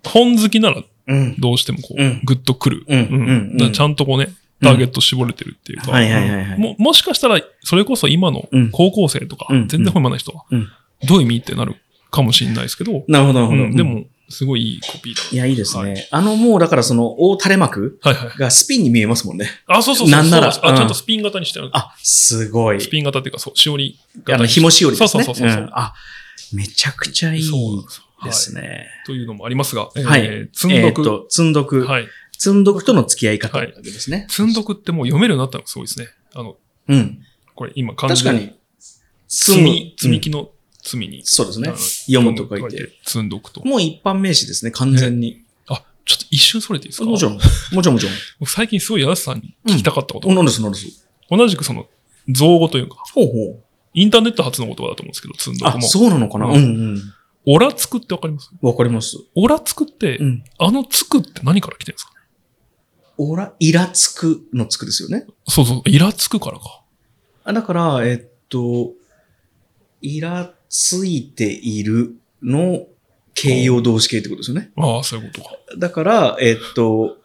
[0.03, 1.35] 本好きならうん。
[1.39, 2.83] どうしてもこう、うんグッとくる。
[2.87, 4.29] うんうんちゃんとこうね、
[4.61, 10.67] ターゲット絞れてるっていうか、はいはいはいはいももしかしたら、それこそ今のうん高校生とか、うん全然本読まない人は、うん
[11.07, 11.75] どういう意味ってなる
[12.09, 13.63] かもしれないですけど、なるほど、なるほど。
[13.63, 15.21] うんでも、すごいいいコピーだ。
[15.31, 16.07] いや、いいですはね。
[16.11, 18.37] あの、もう、だからその、大垂れ幕はいはい。
[18.37, 19.47] がスピンに見えますもんね。
[19.67, 20.09] あ、そうそうそう。
[20.11, 21.69] なんならあ、うんちゃんとスピン型にしてある。
[21.71, 22.81] あ、すごい。
[22.81, 24.35] スピン型っていうか、そう、しおり型。
[24.35, 25.07] あの、紐しおりですね。
[25.07, 25.61] そうそうそうそう。
[25.61, 25.93] んあ、
[26.51, 27.57] めちゃくちゃいいですよ
[28.25, 28.87] ですはいね。
[29.05, 30.49] というのもありますが、えーはい。
[30.51, 31.01] 積んどく。
[31.01, 31.85] えーっと、積んどく。
[31.85, 32.07] はい。
[32.37, 34.27] 積んどくとの付き合い方わけですね。
[34.29, 36.07] 積んどくってもう読めるようになったのがすごいですね。
[36.33, 37.23] あの、うん。
[37.55, 38.57] これ今漢字で確かに。
[39.27, 40.49] 積み、積みうん木の
[40.83, 41.21] 積みに。
[41.25, 41.73] そうですね。
[42.05, 42.91] 読むと書いて。。
[43.05, 43.65] 積んどくと。
[43.65, 45.43] もう一般名詞ですね、完全に。
[45.67, 47.09] あ、ちょっと一瞬それていいですか？
[47.09, 47.33] もちろん。
[47.33, 48.15] もちろん、もちろん。
[48.39, 51.07] 僕最近すごい安さんに聞きたかったことお、が、なんです、なんです？
[51.29, 51.87] 同じくその、
[52.29, 53.63] 造語というか、ほうほう。
[53.93, 55.81] インターネット発の言葉だと思うんですけど、積んどくあ、も。
[55.81, 56.45] そうなのかな？
[56.45, 57.01] ううんんうん。
[57.47, 58.51] オラつくってわかります？
[58.61, 59.17] わかります。
[59.35, 60.43] オラつくって、うん。
[60.57, 62.11] あのつくって何から来てるんですか？
[63.17, 65.25] おら、イラつくのつくですよね。
[65.47, 66.81] そうそう、イラつくからか。
[67.43, 68.91] あだから、えっと、
[70.01, 72.85] イラついているの
[73.33, 74.71] 形容動詞形ってことですよね。
[74.75, 75.55] ああ、そういうことか。
[75.77, 77.17] だから、えっと、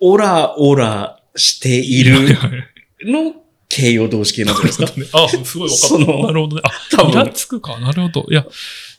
[0.00, 2.50] オラオラしていはいるはい
[3.12, 3.34] の
[3.68, 5.18] 形容動詞形なんじゃないですか？
[5.20, 5.88] ね あ、すごい分かった。
[5.88, 6.62] そのなるほどね。
[6.90, 7.78] 多あ、イラ分、つくか。
[7.78, 8.26] なるほど。
[8.30, 8.46] いや、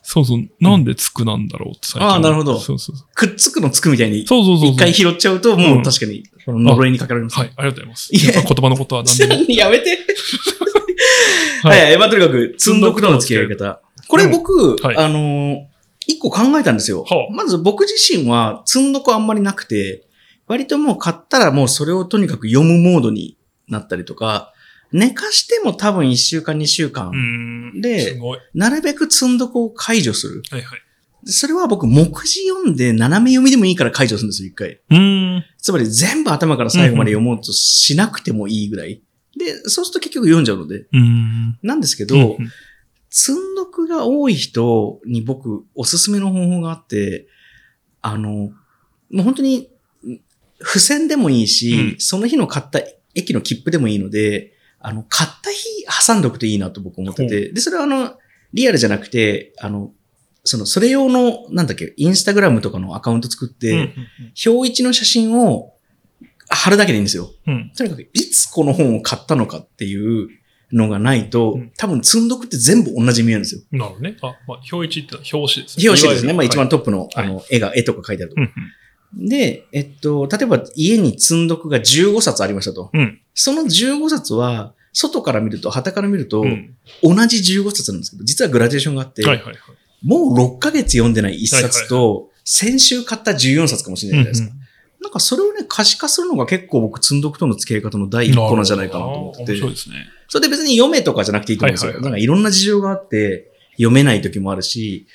[0.09, 0.39] そうそう。
[0.61, 2.09] なんでつくなんだろうって最近。
[2.09, 3.07] ああなるほどそうそうそう。
[3.13, 4.69] くっつくのつくみたいに、そうそうそう。
[4.69, 7.37] 一回拾っちゃうと、もう確かに、その呪いにかけられます。
[7.37, 8.15] はい、ありがとうございます。
[8.15, 9.33] いや言葉のことは何でも。
[9.51, 9.99] やめて。
[11.61, 11.97] ははいい、はい。
[11.97, 13.81] まあ、とにかく、積んどくとの付き合い方。
[14.07, 15.57] これ僕、はいあのー
[16.09, 17.03] 一個考えたんですよ。
[17.03, 20.07] はあまず僕自身は積んどくあんまりなくて、
[20.47, 24.53] 割ともう買ったらもうそれをとにかく読むモードになったりとか、
[24.91, 27.11] 寝かしても多分1週間2週間。
[27.81, 28.19] で。
[28.53, 30.43] なるべく積んどくを解除する。
[30.49, 30.81] はいはい。
[31.23, 34.79] でそれは僕、目次読んで斜め読みでもいいから解除するんですよ、一回。
[34.89, 35.45] うーん。
[35.57, 39.01] つまり全部頭から最後まで読もうとしなくてもいいぐらい。
[39.37, 40.85] で、そうすると結局読んじゃうので。
[40.97, 41.57] ん。
[41.61, 42.37] なんですけど、
[43.09, 47.27] 積んどくが多い人に僕、おすすめの方法があって、
[48.01, 48.51] あの、も
[49.11, 49.69] う本当に、
[50.59, 52.79] 付箋でもいいし、うんその日の買った
[53.13, 54.53] 駅の切符でもいいので、
[54.87, 55.65] あの、買った日
[56.07, 58.17] 挟んどくといいなと僕思ってて、で、それはあの、
[58.53, 59.91] リアルじゃなくて、あの、
[60.45, 63.93] その、それ用の、なんだっけ、インスタグラムとかのアカウント作って、うん
[64.45, 65.73] 表一の写真を
[66.47, 67.29] 貼るだけでいいんですよ。
[67.47, 67.71] うんうん。
[67.75, 70.29] とにかく、いつこの本を買ったのかっていう
[70.71, 73.61] のがないと、うん多分積んどくって全部同じ見えるんですよ。
[73.71, 74.15] なるほどね。
[74.21, 76.31] あ、まあ、表一って表紙です表紙ですね。
[76.31, 78.49] まあ一番はいトップの、あの、絵が、絵とか書いてあるとこうん
[79.13, 82.89] で、えっと、例えば家に積んどくが15冊ありましたと。
[82.93, 83.21] うん。
[83.33, 86.75] その15冊は、外から見ると、旗から見ると、うん。
[87.03, 89.23] 同じ15冊なんですけど、実はグラデーションがあって。
[90.03, 94.55] もう6ヶ月読んでない1冊と、先週買った14冊かもしれないじゃないですか。
[95.01, 99.51] なんかそれをね、可視化するのが結構僕、積んどくとの付き合い方の第一歩なんじゃないかなと思ってて。
[99.51, 99.95] 面白いですね。
[100.27, 102.01] それで別に読めとかじゃなくていいと思うんですよ。
[102.01, 105.07] なんかいろんな事情があって、読めない時もあるし、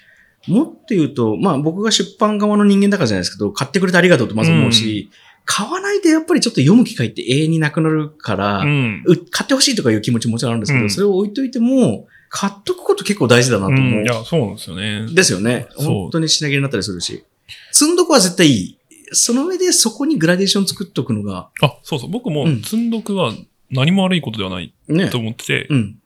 [0.46, 5.11] もっと言うと、まあ僕が出版側の人間だからじゃないですけど、買ってくれてありがとうとまず思うし、
[5.44, 9.02] 買わないとやっぱりちょっと読む機会って永遠になくなるから、うん。
[9.07, 14.00] う買ってほしいとかいう気持ちももちろんあるんですけど、うんそれを置いといても、買っとくこと結構大事だなとう思う。
[14.02, 14.05] ん。
[14.05, 15.07] いや、そうなんですよね。
[15.12, 15.66] ですよね。
[15.76, 17.24] 本当に品切れになったりするし。
[17.72, 18.78] 積んどくは絶対いい。
[19.12, 22.11] その上でそこにグラデーション作っとくのが、あ、そうそう。
[22.11, 23.33] 僕もうん積んどくは
[23.70, 25.18] 何も悪いことではないねと。
[25.18, 25.98] 思ってて、うん。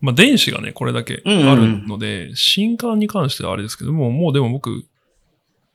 [0.00, 4.84] まあ電子がね、これだけうんうんうんあるので、新刊に関してはあれですけども、もうでも僕、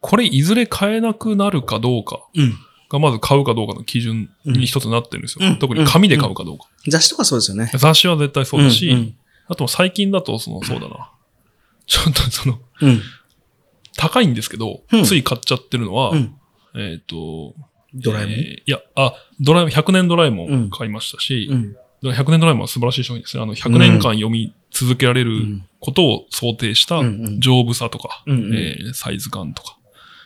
[0.02, 2.54] これいずれ買えなくなるかどうかうん。
[2.94, 5.46] がまず買うかどうかの基準に一つなってるんですよ。
[5.46, 6.66] うん特に紙で買うかどうか。
[6.88, 7.70] 雑誌とかそうですよね。
[7.74, 11.12] 雑誌は絶対そうだし、うんうんあと最近だと、その、そうだな。
[11.86, 13.02] ちょっとその、うん。
[13.98, 16.34] 高いんですけど、うんつい買っちゃってるのは、うん。
[16.78, 17.54] えっ、と、
[17.94, 18.34] ドラえもん？
[18.36, 21.76] えーいや、あ、ドラえもん、100年ドラえもうんん買いましたし、うん。
[22.04, 23.44] 100年ドラえもんは素晴らしい商品ですね。
[23.44, 29.78] あの、100年間読み続けられるうんことを想定したうんうん丈夫さとか、うんうんえーサイズ感とか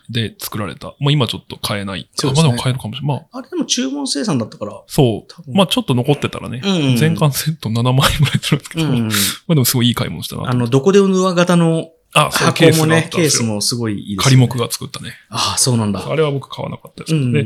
[0.09, 0.95] で作られた。
[0.99, 2.09] まあ今ちょっと買えない。
[2.13, 3.17] そうですねまあでも買えるかもしれない。
[3.17, 4.83] まあ、あれでも注文生産だったから。
[4.87, 5.51] そう。
[5.51, 9.07] まあちょっと残ってたらね、うんうん全巻セット7万円ぐらいするんですけど、まうん。
[9.07, 9.09] あ
[9.49, 15.13] でもすごいいい買い物したなとあの、どこで縫わ型のあ、そう箱もね、ケーがあったんですよスもすごいいいです、仮目が作ったね。
[15.29, 16.09] ああ、そうなんだ。
[16.09, 17.33] あれは僕買わなかったですけど、うん。
[17.33, 17.45] で、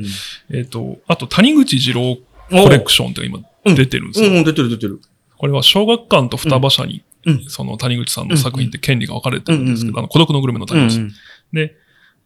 [0.52, 2.18] えっ、と、あと谷口二郎
[2.50, 4.30] コレクションって今出てるんですよ。
[4.30, 5.02] うん、うん、出てる出てる。
[5.38, 11.12] これは小学館と双葉社に、うんその谷口さんの作品って権利が分かれてるんですけど、うんうんあの孤独のグルメのうん、谷口さん。
[11.54, 11.76] で、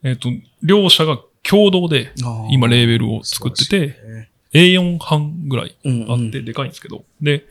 [0.06, 0.30] えっ、と、
[0.62, 2.14] 両者が共同で
[2.52, 3.98] 今レーベルを作ってて、
[4.54, 7.46] A4 版ぐらいうん、あってでかいんですけど、で、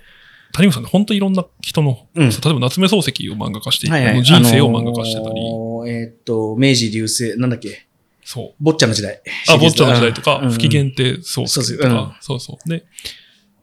[0.53, 7.87] 谷口さんって本当いろんな人の、うん例えば夏目漱石を漫画化してはいはい、人生を漫画化してたり、あのーえーっと、明治流星、なんだっけ、
[8.25, 8.55] そう。
[8.61, 9.21] 坊ちゃんの時代。
[9.49, 12.69] あ、坊ちゃんの時代とか、うん不機嫌ってそうそうとか、そうそう。
[12.69, 12.85] で、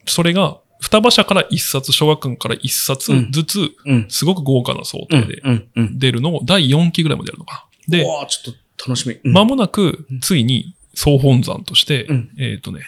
[0.06, 4.06] それが、双葉社から一冊、小学館から一冊ずつ、うん。
[4.10, 5.22] すごく豪華な想うん。
[5.22, 5.70] 定でうん。
[5.76, 6.00] うん。
[6.00, 7.72] 出るのを第4期ぐらいまでやるのかな。
[7.88, 9.16] でちょっと楽しみ。
[9.24, 12.82] うん間もなく、ついに総本山として、うんえっ、とね、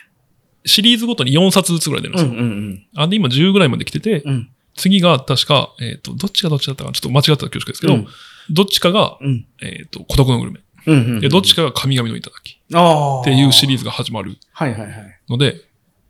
[0.65, 2.29] シリーズごとに4冊ずつぐらい出るんうん。
[2.29, 2.43] ですよ。
[2.43, 2.87] うん。
[2.95, 4.49] あ、で、今10ぐらいまで来てて、うん。
[4.75, 8.07] 次が確か、えっ、と、どっちがどっちだったかなちょっと間違ってたら恐縮ですけど、うん
[8.49, 9.45] どっちかが、うん。
[9.61, 10.59] えっ、と、孤独のグルメ。
[10.85, 11.19] うん。
[11.21, 13.21] で、どっちかが神々の頂きああ。
[13.21, 13.83] っていうシリーズ。
[13.83, 15.19] ズが始まるはいはいはい。
[15.29, 15.61] ので、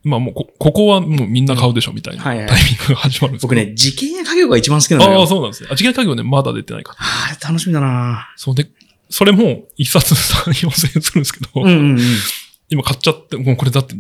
[0.04, 3.62] まあもうこ、ここはもうみんな買うでしょみたいなタイミンはいはいグが始まるんですけど。
[3.62, 5.19] 僕ね、事件や家業が一番好きなのよ。
[5.22, 5.69] ああ、そうなんですね。
[5.72, 6.98] あ、次元家業ね、まだ出てないから。
[7.00, 8.67] あれ楽しみだなそうで、
[9.13, 11.99] それも一冊3、4000円するんですけど、うんうんうん。
[12.67, 13.93] 今買っちゃって、もうこれだって、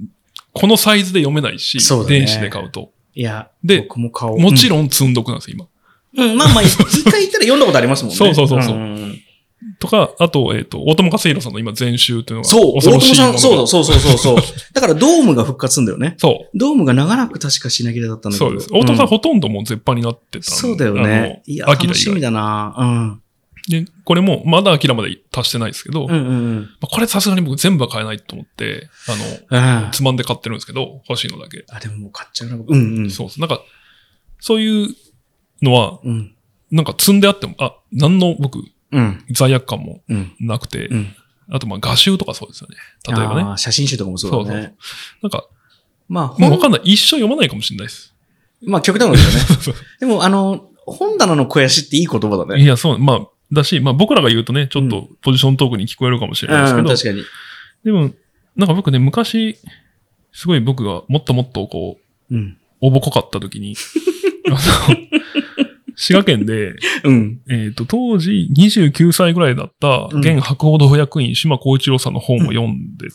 [0.53, 2.91] このサイズで読めないし、ね電子で買うと。
[3.13, 4.39] いや、で僕も買おう。
[4.39, 5.67] もちろん積んどくなんですよ、
[6.15, 6.25] 今。
[6.25, 8.17] うん、まあまあ、一回言ったら読んだことありますもんね。
[8.17, 9.19] そうそうそうそうんん
[9.79, 14.37] とか、あと、えっ、と、大友克弘さんの今、全集っていうのが、そう、大友さん、そうそうそうそうそう。
[14.73, 16.15] だからドームが復活するんだよね。
[16.17, 18.35] そドームが長らく確か品切れだったんう。
[18.35, 18.49] だけど。
[18.49, 18.69] そうです。
[18.73, 21.43] 大友さん、うほとんどもう絶版になってたのそうだよね。
[21.45, 23.19] いや、楽しみだな
[23.69, 26.11] で、これも、まだアキラまで達してないですけど、うん。
[26.11, 26.61] うんうんうん。
[26.61, 28.89] まあこれさすがに僕全部は買えないと思って、
[29.49, 31.65] あの、うんつまんで買ってるんですけど、欲しいのだけ。
[31.69, 32.55] あ、でももう買っちゃうな。
[32.55, 33.09] うんうん。
[33.09, 33.39] そうそう。
[33.39, 33.61] なんか、
[34.39, 34.95] そういう
[35.61, 36.35] のは、うん。
[36.71, 38.59] なんか積んであっても、あ、何の僕、
[38.91, 39.23] うん。
[39.31, 40.35] 罪悪感もうん。
[40.39, 41.15] なくて、うん。
[41.49, 42.75] あとまあ画集とかそうですよね。
[43.07, 43.57] 例えばね。
[43.57, 44.75] 写真集とかもそうだね。
[45.21, 45.47] なんか、
[46.07, 46.81] まあ、本もうわかんない。
[46.83, 48.13] 一生読まないかもしれないです。
[48.65, 49.81] まあ極端なんですよね。
[49.99, 52.61] でも、あの、本棚の肥やしっていい言葉だね。
[52.61, 57.23] いや、そう、まあ、だし、まあ僕らが言うとね、ちょっとポジショントークに聞こえるかもしれないですけうん、ど、確かに。
[57.83, 58.13] でも、
[58.55, 59.57] なんか僕ね、昔、
[60.31, 61.97] すごい僕がもっともっとこ
[62.31, 62.57] う、うん。
[62.81, 63.75] おぼこかった時に、
[64.47, 64.57] あの、
[65.95, 67.39] 滋賀県で、うん。
[67.49, 73.13] えっ、と、当時29歳ぐらいだった、うん現博報堂役員、島光一郎さんの本を読んでて、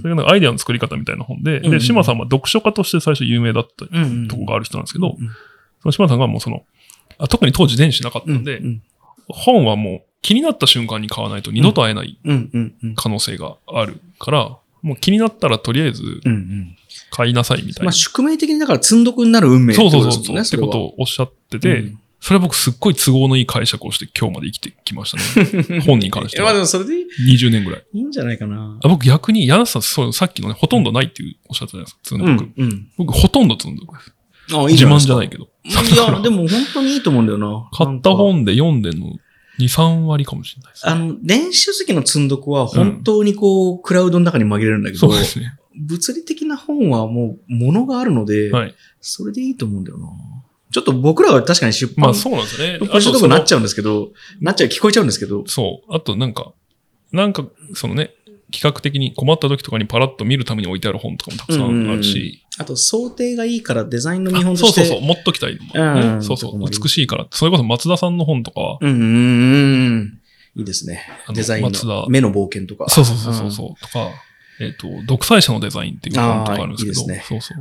[0.00, 3.86] それがなんかアイデアの作り方みたいな本で、で、島さんは読書家として最初有名だった。
[4.28, 5.28] とこがある人なんですけど、うん
[5.84, 6.62] その島さんがもうその、
[7.18, 8.44] あ特に当時電子なかったうんん。
[8.44, 8.82] で、うん。
[9.28, 12.18] 本はもう気になった瞬間に買わないと二度と会えない。
[12.96, 16.20] 可能性があるから、もう気になったらとりあえず。
[17.10, 17.84] 買いなさいみたいな。
[17.86, 20.70] まあ、宿命的にだから積んどくになる運命ってそうことそうそうそう、ですもんね。
[20.70, 25.80] ってことをおっしゃってて、うんそれは僕すっごい都合のいい解釈をして今日まで生きてきましたね。
[25.84, 26.62] 本に関してまあでは。
[26.62, 27.84] もそれでい20年ぐらい。
[27.92, 28.78] いんじゃないかな。
[28.82, 32.44] あ僕逆に、柳瀬さん、そう、さっきのね、ほとんどないっていうおっしゃったじゃないですか、積んうどく。
[32.44, 32.52] ん。
[32.56, 32.88] うん。
[32.96, 34.14] 僕ほとんど積んどくです。
[34.54, 35.48] あ、いい自慢じゃないですかじゃないけど。
[35.64, 37.68] いや、でも本当にいいと思うんだよな。
[37.72, 39.06] 買った本で読んでんの
[39.58, 40.88] 2、3割かもしれないです。
[40.88, 45.56] あの、電子書籍の積んどくは本当にこう、クラウドの中に紛れるんだけど、そうですね。
[45.76, 48.74] 物理的な本はもう、ものがあるので、はい。
[49.00, 50.08] それでいいと思うんだよな。
[50.70, 52.78] ちょっと僕らは確かに出版、まあそうなんですよね。
[52.80, 55.94] 出版したとこになっちゃゃうんですけど、なっちゃう、聞こえちゃうんですけど、そう。
[55.94, 56.52] あとなんか、
[57.12, 58.12] なんか、そのね、
[58.54, 62.40] 企画的に困った時とかにパラッと見るために置いてある本とかもたくさんあるし。
[62.56, 64.80] あと想定がいいからデザインの見本あとして。
[64.80, 65.58] そうそうそう、持っときたい
[66.22, 67.26] そうそう美しいから。
[67.32, 68.60] それこそ松田さんの本とか。
[68.60, 70.20] は、うん。
[70.56, 71.02] いいですね。
[71.34, 72.88] デザインの目の冒険とか。
[72.88, 74.10] そうそうそうそうとか、
[74.60, 77.04] えっ、と、独裁者のデザインっていう本とかあるんですけど、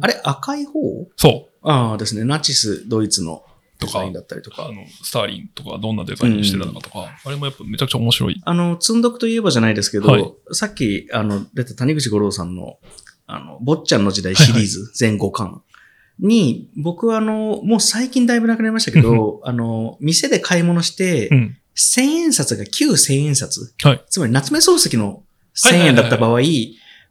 [0.02, 1.08] あれ赤い方？
[1.18, 2.24] そああですね。
[2.24, 3.44] ナチス、ドイツの
[3.86, 4.54] デザインだったりとう。
[4.56, 4.72] あか。
[4.72, 8.42] の、スターリンとかどんなデザインにしてたのかとか、あれもやっぱめちゃくちゃ面白い。
[8.44, 12.78] あの、積んどくといえばじゃないですけど、はいさっき、あの、出た谷口五郎さんの、
[13.26, 15.62] あの、坊ちゃんの時代シリーズ、全5巻
[16.20, 21.58] に、僕はあの、もう最近だいぶなくなりましたけど、あの、店で買い物して、うん。
[21.76, 23.74] 千円札が旧千円札。
[23.84, 25.24] はいつまり夏目漱石の
[25.56, 26.42] 千円だった場合、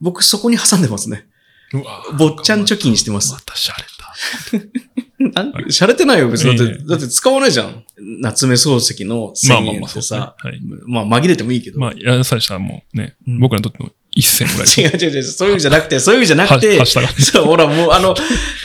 [0.01, 1.27] 僕そこに挟んでますね。
[1.73, 3.41] うわ坊ちゃん貯金してますま。
[3.41, 5.12] た洒落た。
[5.31, 6.57] なんか、洒落てないよ、別に。
[6.57, 7.85] だって、ええだって使わないじゃん。
[8.21, 10.03] 夏目漱石のま千あまあまあ、円って。
[10.03, 10.61] さ、はい。
[10.87, 11.81] まあ紛れてもいいけど。
[11.81, 14.67] まあ、やさしたらもうね、うん僕らにとっての一銭ぐらい。
[14.77, 18.15] 違う違う違う、そういう意味じゃなくて、そういう意味じゃなくはてそう、ほら、もう、あの、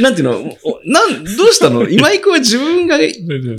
[0.02, 1.88] なんていうの、おなん、どうしたの？
[1.89, 2.98] 今井くんは自分が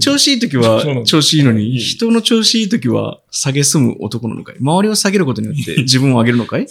[0.01, 4.57] 調子いい時は調子いいのいに、い人の調子いい時は下げすむ男なのかい？
[4.61, 6.67] 周りを下げることによって自分を上げるのかい？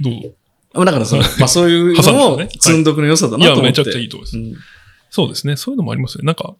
[0.00, 0.10] ど
[0.80, 0.84] う？
[0.84, 3.80] だからその、まあそういうのも 積んどくの良さだいや、なと思って。
[3.80, 4.62] めちゃくちゃいいと思います。
[5.06, 5.56] うんそうですね。
[5.56, 6.26] そういうのもありますよね。
[6.26, 6.54] なんか、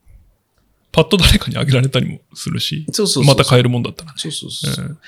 [0.92, 3.34] パッと誰かにあげられたりもするし、そうそうそう。
[3.34, 4.14] また買えるもんだったらね。
[4.16, 4.84] そうそうそう。
[4.86, 4.98] うん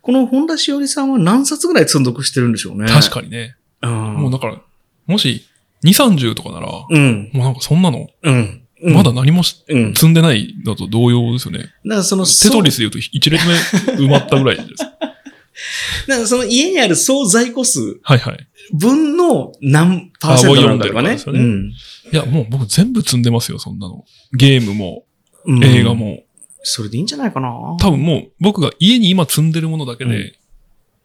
[0.00, 2.88] この本田しおりさんは何冊ぐらい積んどくしてるんでしょうね。
[2.88, 3.56] 確かにね。
[3.82, 3.90] に。
[3.90, 4.14] うん。
[4.14, 4.62] もうだから、
[5.06, 5.44] もし、
[5.84, 7.30] 2、30とかなら、もうん。
[7.34, 8.62] うなんかそんなの、うん。
[8.80, 9.92] うんまだ何もしうん。
[9.92, 11.64] だ積んでないのと同様ですよね。
[11.64, 14.68] からその、テトリスで言うと1列目埋まったぐらいです。
[16.06, 18.47] だからその家にある総在庫数はいはい。
[18.72, 21.16] 分の何パーセントなのかとかね。
[21.16, 21.72] ねうん。
[22.12, 24.04] いや、もう僕全部積んでますよ、そんなの。
[24.32, 25.04] ゲームも、
[25.46, 25.94] うん映画。
[25.94, 26.22] も。
[26.62, 27.48] それでいいんじゃないかな。
[27.80, 30.38] 多分もう僕が家に今積んでるものだけうんで、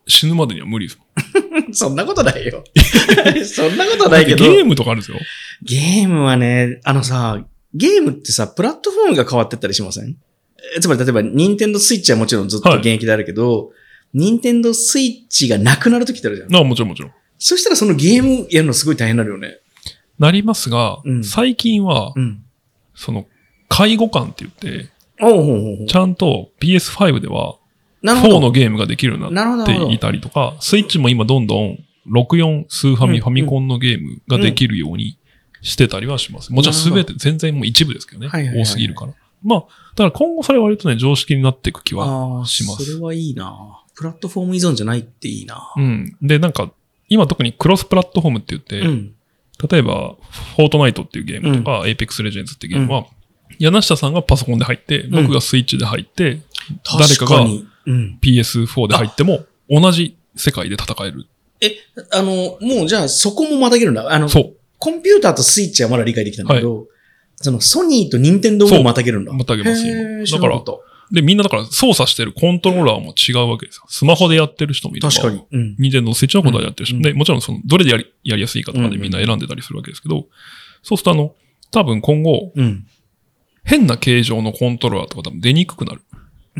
[0.07, 0.99] 死ぬまでには無理です。
[1.71, 2.63] そんなことないよ。
[3.45, 4.43] そんなことないけど。
[4.43, 5.17] ゲームとかあるんですよ。
[5.61, 10.15] ゲームはね、あのさ、ゲームってさ、プラットフォームが変わってったりしません？
[10.75, 13.71] えつまり例えば、ニンテンドスイッチはもちろんずっと現役であるけど、
[14.13, 16.55] ニンテンドスイッチがなくなるときってあるじゃん。
[16.55, 17.11] あもちろんもちろん。
[17.45, 19.59] そしたらそのゲームやるのすごい大変になるよね。
[20.17, 22.41] なりますが、うん最近はう、ん。
[22.95, 23.25] その、
[23.67, 27.55] 介護官って言って、おうほうほうほうちゃんと PS5 では、
[28.01, 28.39] 4なるほど。
[28.39, 29.65] のゲームができるようになっ。
[29.65, 35.17] ていたりとか、スイッチも今どんどん64スーファミ、うんファミコンのゲームができるように
[35.61, 36.53] してたりはします。
[36.53, 38.29] もちろんすべて全然もう一部ですけどね。
[38.29, 39.13] はいはいはい多すぎるから。
[39.43, 42.45] まあ、だから今後それは割とね、常識になっていく気は。
[42.45, 46.15] しますそれはいいなプラットフォーム依存じゃないっていいなうん。
[46.21, 46.71] で、なんか、
[47.13, 49.13] 今特にクロスプラットフォームって言って、うん。
[49.69, 50.15] 例えば、
[50.55, 53.05] フォートナイトっていうゲームとか、 Apex Legends っていうゲームは、
[53.59, 56.41] 柳下さんがパソコンで入って、僕がスイッチで入って、
[56.99, 57.67] 誰かが確かに。
[57.85, 58.19] うん。
[58.21, 61.27] PS4 で入っても、同じ世界で戦える。
[61.61, 61.77] え、
[62.11, 64.11] あの、もうじゃあそこもまたげるんだ。
[64.11, 64.53] あの、そう。
[64.79, 66.87] コンピューターとスイッチはまだ理解できたんだけど、
[67.35, 69.31] そのソニーとニンテンドーもまたげるんだ。
[69.31, 70.25] またげますよへー今。
[70.25, 70.73] 知らなかった
[71.13, 73.83] で、みんなだから操作してるコントローラーも違うわけですよ。
[73.87, 75.11] スマホでやってる人もいれば。
[75.11, 75.45] 確かに。
[75.51, 75.75] うん。
[75.77, 80.25] ニンテンドースイッチのことはやってる人、うんで、もちろんその、どれでやり、やりやすいかとかうんでみんな選んでたりするわけですけど、
[80.81, 81.35] そうするとあの、
[81.71, 82.87] 多分今後、うん。
[83.63, 86.01] 変な形状のコントローラーとか多分出にくくなる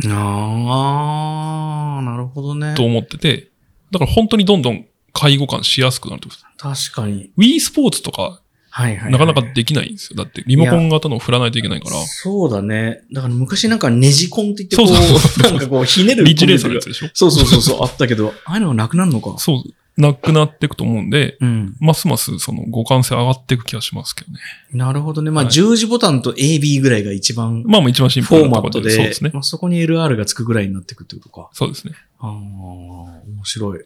[0.06, 2.76] あー、なるほどね。
[2.76, 3.50] と思ってて、
[3.92, 6.92] だから本当にどんどん介護感しやすくなるってことです。
[6.92, 7.32] 確かに。
[7.38, 8.43] Wii スポーツとか、
[8.76, 9.12] はいはい、はい。
[9.12, 10.18] なかなかできないんですよ。
[10.18, 11.96] だって、リモコン型のを振らないといけないから。
[12.08, 13.04] そうだね。
[13.14, 16.24] だから昔なんかネジコンって言ってこう、そうそうそうなんかこうひねる。
[16.26, 17.10] リッチレーサーのやつでしょ？
[17.14, 19.36] そうそうそうそう、あったけど、ああいうのがなくなるのか。
[19.38, 21.76] そう、なくなっていくと思うんで、うん。
[21.80, 24.40] ますますその互換性上がっていく気がしますけどね。
[24.72, 25.30] なるほどね。
[25.30, 28.80] まあ、はい十字ボタンと AB ぐらいが一番まあもう一番シンプルなところで。
[28.80, 29.30] マットで、そうですね。
[29.36, 31.50] まあ、そこに LR がつくぐらいになっていくってことか。
[31.54, 31.94] そうですね。
[32.20, 33.82] ああ、面白い。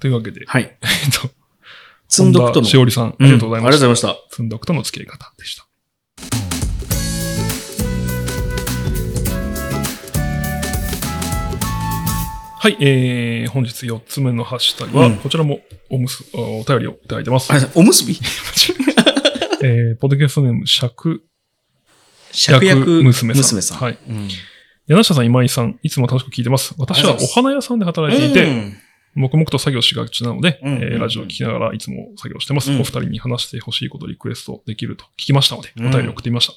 [0.00, 0.62] というわけで、はい。
[0.80, 1.28] えっと、
[2.12, 2.66] 積んどくとの。
[2.66, 3.64] しおりさん、ありがとうございました。
[3.64, 4.36] うんありがとうございました。
[4.36, 5.66] 積んどくとの付き合い方でした。
[12.58, 17.50] はい、えー、本日4つ目のハッシュタグは、うんこちらもおむす、あお便りをいただいてます。
[17.74, 18.14] おむすび？
[19.64, 21.22] えー、ポッドキャストネーム、尺、
[22.30, 23.42] 芍薬娘さん。
[23.42, 23.78] 娘さん。
[23.78, 23.98] はい。
[24.06, 24.28] うん。
[24.86, 26.74] 柳下さん、今井さん、いつも楽しく聞いてます。
[26.76, 28.81] 私はお花屋さんで働いていて、うん
[29.14, 32.70] 黙々と作業しがちなので、うんえーラジオを聞きながらいつも作業してます。
[32.72, 36.52] うんお二人に話してほしいことリクエストできると聞きましたので、うんお便りを送ってみました。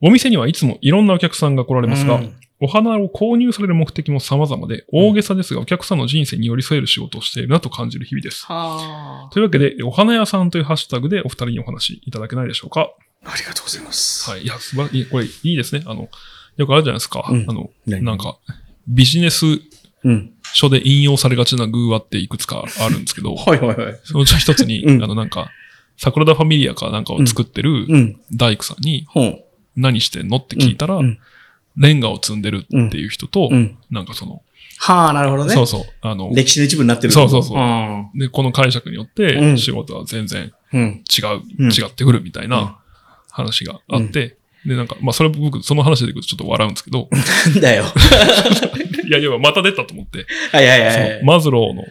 [0.00, 8.46] お店にはいつもいろんなお客さんが来られますが、うんお花を購入される目的も様々で、大げさですがお客さんの人生に寄り添える仕事をしているなと感じる日々です。
[8.46, 12.92] はというわけで、お花屋さんというハッシュタグでお二人にお話いただけないでしょうか。
[13.24, 13.32] あ。
[13.32, 14.30] ありがとうございます。
[14.30, 14.42] はい。
[14.42, 15.10] いや、素晴ら。
[15.10, 15.82] これいいですね。
[15.84, 16.08] あの、
[16.56, 17.26] よくあるじゃないですか。
[17.28, 18.04] うんあの、何？
[18.04, 18.38] なんか、
[18.86, 19.44] ビジネス
[20.04, 20.32] うん。
[20.54, 24.00] 書で引用されがちな偶話っていくつかあるんですけど、 はいはいはい。
[24.04, 25.50] そのうちの一つに、うんあのなんか、
[25.96, 28.20] 桜田ファミリアかなんかを作ってるうん。
[28.32, 29.44] 大工さんにほう。
[29.76, 31.18] 何してんのって聞いたら、うん。
[31.76, 33.76] レンガを積んでるっていう人と、うん。
[33.90, 34.42] なんかその、
[34.78, 35.54] はあ、なるほどね。
[35.54, 37.12] そうそう、あの、歴史の一部になってる。
[37.12, 38.10] そうそうそううん。
[38.14, 41.04] で、この解釈によっうてん仕事は全然うん。
[41.10, 42.76] 違う、うん違ってくるみたいな
[43.30, 44.36] 話があって、
[44.66, 47.08] で、なんか、まあそれ僕、その話でいくとちょっと笑うんですけど、
[47.52, 47.84] なんだよ。
[49.06, 51.84] いや、いや、また出たと思って、はいはいはいマズローの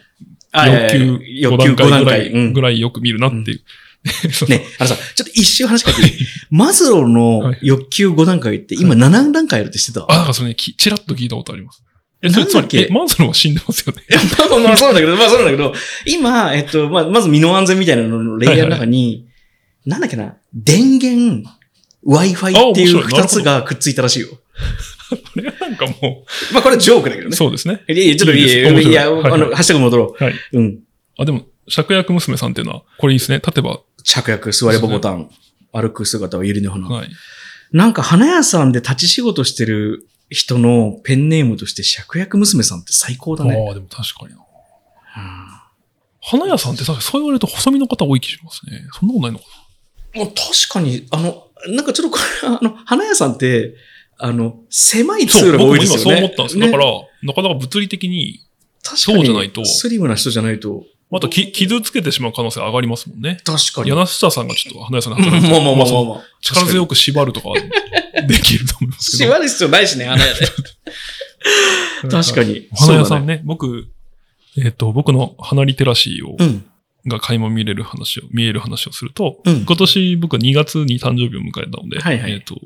[0.52, 3.60] あ欲求5欲求5段階ぐらい、よく見るなっていう。
[4.48, 6.26] ね、あのさ、ちょっと一瞬話変えていい。
[6.50, 10.06] マズローの欲求5段階って今7段階あるって知ってた？
[10.08, 11.82] あ、なんかそれね、きちらっと聞いたことあります。
[12.22, 12.86] え、なんだっけ？
[12.90, 14.02] マズローは死んでますよね？
[14.38, 15.74] まあまあまあそうなんだけど、まあそうなんだけど、
[16.06, 19.26] 今、えっと、まあ、まず身の安全みたいなののレイヤーの中に、
[19.86, 21.48] なんだっけな、電源、
[22.06, 24.28] Wi-Fi っていう二つがくっついたらしいよ。
[25.10, 27.36] これはなんかもまあこれはジョークだけどう、ね。
[27.36, 27.82] そうですね。
[27.88, 30.32] いやちょっといやいや、あの、ハッシュタグ戻ろはい。
[30.32, 30.38] う。
[30.52, 30.78] うん。
[31.18, 33.40] あ、でも、芍薬娘さんっていうのは、これいいですね。
[33.44, 35.30] 例えば、着薬、座ればボタン、
[35.72, 36.88] 歩く姿は百合の花。
[36.88, 37.08] はい。
[37.72, 43.66] なんか花屋さんで立ち仕事してる人のペンネームとして芍薬娘さんって最高だね。
[43.68, 44.44] ああ、でも確かにな。
[46.20, 48.86] 花屋さんってさ、そう言われると細身の方多い気しますね。
[48.98, 49.44] そんなことないのか
[50.14, 53.74] もう確かに、あの、なんかちょっとこれ、あの、花屋さんって、
[54.18, 56.02] あの、狭い通路が多僕も今いですよね。
[56.02, 56.58] そう思ったんです。
[56.58, 56.92] ねだから、
[57.22, 58.40] なかなか物理的に、
[58.82, 60.84] そうじゃないとスリムな人じゃないと。
[61.10, 63.38] またき傷つけてしまう可能性上がりますもんね。
[63.44, 63.90] 確かに。
[63.90, 66.22] 柳下さんがちょっと花屋さんでまあ働いてまあまあまあそうまあ。
[66.40, 69.30] 力強く縛るとかはできると思いますけど。
[69.30, 70.40] 縛る必要ないしね、花屋で。
[72.10, 72.68] 確かに。
[72.72, 73.36] お花屋さそうんだね。
[73.36, 73.86] ね、僕、
[74.58, 76.66] えっ、と、僕の花リテラシーを、うん。
[77.06, 82.56] が垣間見れる話を、見える話をすると、うん今年僕は2月に誕生日を迎えたので、はいはいえっ、と、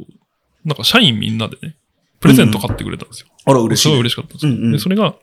[0.68, 1.76] なんか社員みんなでね、
[2.20, 3.28] プレゼント買ってくれたんですよ。
[3.46, 3.82] あら、嬉しい。
[3.82, 4.52] すごい嬉しかったんですよ。
[4.52, 5.14] うんうんで、それが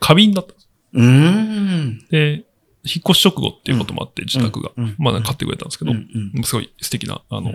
[0.00, 0.68] 花瓶だったんです。
[0.94, 2.06] うーん。
[2.10, 2.44] で、
[2.84, 4.70] 引っ越し直後っていうこともあって、自宅が。
[4.76, 7.52] うんうんまあ、買ってくれたんですけど、うんうんすごい素敵な、あの、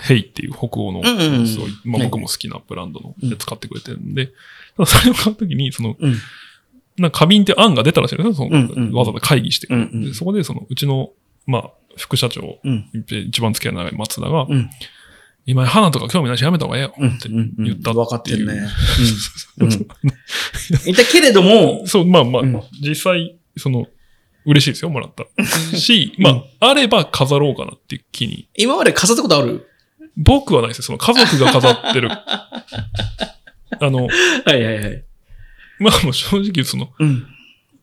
[0.00, 4.28] ヘイっていう北欧の、うんうんうんすごい、まあね僕も好きなブランドのうんで使ってくれてるんで、
[4.76, 6.16] ただそれを買うときに、その、うん。
[6.96, 8.34] なんか花瓶って案が出たらしいんですよ。
[8.34, 11.10] そのうんうんわざわざ会議して、うんうんでそこでその、うちの、
[11.46, 12.90] まあ、副社長、うん。
[13.10, 14.70] 一番付き合いの長い松田が、うん。
[15.48, 18.68] 今花とか興味ないしやめた方がええようんって言った分かってるね。
[20.84, 23.86] 言ったけれども、そう、まあまあ、うん実際、その、
[24.44, 25.78] 嬉しいですよ、もらったら。
[25.78, 28.46] し、まあ、あれば飾ろうかなっていう気に。
[28.58, 29.66] 今まで飾ったことある？
[30.18, 32.10] 僕はないですよ、その家族が飾ってる。
[32.12, 35.04] あの、はいはいはい。
[35.78, 37.26] まあもう正直その、うん。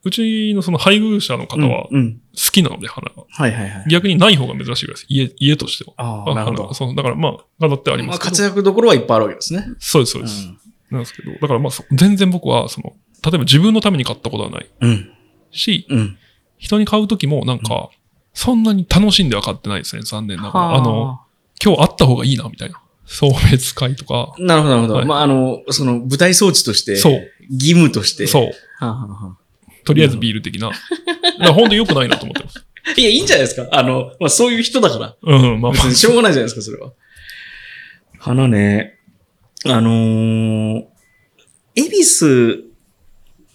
[0.05, 3.23] うちのその配偶者の方は好きなので、花が。
[3.27, 3.85] はいはいはい。
[3.89, 5.05] 逆にない方が珍しいぐらいです。
[5.09, 5.93] 家、家としては。
[5.97, 6.63] ああ、なるほど。
[6.63, 8.29] 花そう、だからまあ、飾ってありまあ、ますけど。
[8.29, 9.65] 活躍どころはいっぱいあるわけですね。
[9.79, 10.47] そうです、そうです。
[10.91, 12.93] なんですけど、だからまあ、そ全然僕は、その、
[13.23, 15.09] 例えば自分のために買ったことはないうん。
[15.49, 16.17] し、うん。
[16.59, 17.89] 人に買うときもなんか、
[18.35, 20.75] そんなに楽しんでは買ってないですね、残念ながら。
[20.75, 21.21] あの、は
[21.63, 22.79] 今日あった方がいいな、みたいな。
[23.07, 24.41] 送別会とかあ。。
[24.41, 24.93] なるほど、なるほど。
[24.95, 27.21] はいまあ、あの、その、舞台装置として、そう。
[27.49, 28.27] 義務として。
[28.27, 28.43] そう。
[28.43, 28.51] は
[28.81, 29.37] あはあは
[29.85, 30.71] とりあえずビール的な。
[31.39, 32.65] だ本当に良くないなと思ってます。
[32.87, 33.67] あ いや、いいんじゃないですか。
[33.71, 35.15] あの、まあ、そういう人だから。
[35.21, 36.91] うん、まあま別にしょうがないじゃないですか、それは。
[38.19, 38.99] 花ね、
[39.65, 40.83] あのー、
[41.75, 42.63] 恵比寿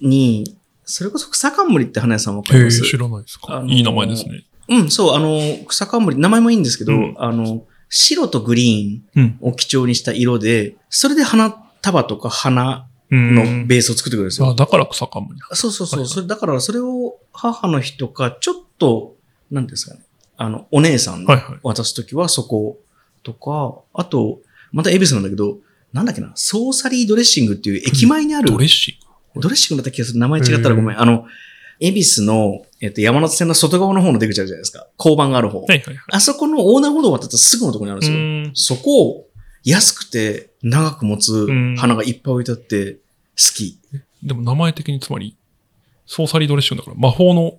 [0.01, 2.83] に、それこそ草冠って花屋さんわかります？
[2.83, 3.57] 知らないですか。
[3.57, 4.45] あのーいい名前ですね。
[4.69, 9.39] うん、そう、あの、草冠、名前もいいんですけど、うんあの、白とグリーンうん。
[9.41, 11.51] を基調にした色で、それで花
[11.83, 12.90] 束とか花うん。
[13.11, 14.49] のベースを作ってくれるんですよ。
[14.49, 15.35] あ、だから草冠。
[15.53, 16.01] そうそうそう。
[16.01, 19.17] はいはいそれだから、それを母の日とか、ちょっと、
[19.51, 20.01] なんですかね。
[20.37, 21.27] あの、お姉さん。
[21.63, 22.79] 渡すときはそこ
[23.23, 24.41] とか、あと、
[24.73, 25.59] また恵比寿なんだけど、
[25.93, 30.19] なんだっけな、ソーサリードレッシングっていう駅前にある、ドレッシンドレッシングだった気がする。
[30.19, 31.01] 名前違ったらごめん。
[31.01, 31.27] あの、
[31.81, 34.87] 恵比寿の、えっと、山手線の外側の方の出口あるじゃないですか。
[34.99, 35.61] 交番がある方。
[35.61, 35.67] グ。
[35.69, 36.05] はいはいはい。
[36.13, 38.19] あそこの横断歩道を渡ったすぐのところにあるんですよ。
[38.19, 38.51] うん。
[38.55, 39.27] そこを
[39.65, 42.99] 安くて長く持つん花がいっぱい置いてあって、好
[43.55, 43.79] き。
[44.23, 45.37] でも名前的につまり、
[46.07, 47.59] ソーサリードレッシングだから魔法の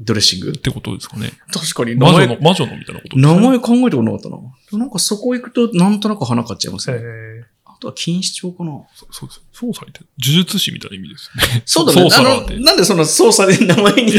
[0.00, 0.50] ドレッシング？
[0.50, 0.52] っ。
[0.54, 1.32] てことですかね。
[1.52, 3.40] 確かに名前魔女の、魔女のみたいなことです名。
[3.40, 4.38] 前考えたことなかったな。
[4.78, 6.98] なんかそこ行くとなんとなく花買っちゃいますね。
[6.98, 8.84] へあとは錦糸町かな。
[8.94, 9.42] そそうです。
[9.52, 11.62] ソーサリーって呪術師みたいな意味ですよね。
[11.66, 12.10] そうだね。
[12.12, 12.60] あの。
[12.60, 14.12] なんでその操作で名前に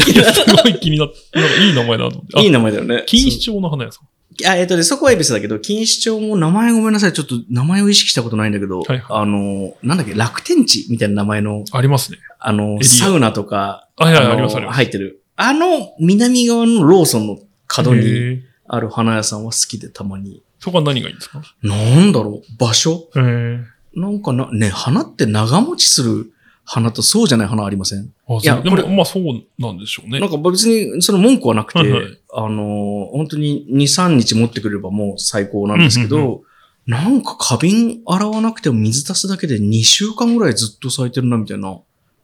[0.62, 2.38] ごい気になって、なんかいい名前だなと思って。
[2.38, 3.04] あいい名前だよね。
[3.06, 4.08] 錦糸町の花屋さん。
[4.46, 7.12] あ、えっとね、そこは恵比寿だけど、錦糸町も名前ごめんなさい。
[7.12, 12.18] ちょっと名前を意識したことないんだけど、はいはいあの、なんだっけ、楽天地みたいな名前の、ありますね。
[12.38, 14.76] あの、サウナとか、あ、はいはい、のありますあります。
[14.76, 15.22] 入ってる。
[15.36, 20.42] あの、南側のローソンの角にある花屋さんは好きでたまに。
[20.58, 21.42] そこは何がいいんですか？
[21.62, 23.10] なんだろう場所？
[23.14, 26.32] なんかな、ね、花って長持ちする
[26.64, 28.12] 花とそうじゃない花ありません？
[28.28, 29.24] あ、いやでも、まあそう
[29.58, 30.18] なんでしょうね。
[30.18, 36.40] なんか別にその文句はなくて、はいはいあの、本当に2、3日持ってくればもう最高なんですけど、うんうん
[36.86, 41.80] なんか花瓶洗わなくても水足すだけで2週間ぐらいずっと咲いてるなみたいな、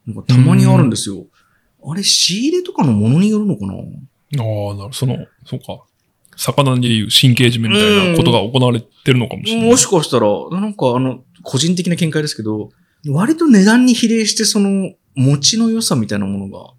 [0.06, 1.24] なんかたまにあるんですよ。
[1.82, 3.72] あれ仕入れとかのものによるのかな？
[3.72, 3.78] あ
[4.72, 5.16] あ、なるその、
[5.46, 5.82] そうか。
[6.36, 9.70] 魚でいう神経締めみたいなことが行われてるのかもしれない。
[9.70, 12.68] もしかしたら、なんかあの、個人的な見解ですけど、
[13.08, 16.72] 割と値段に比例してその、持ちの良さみたいなものが、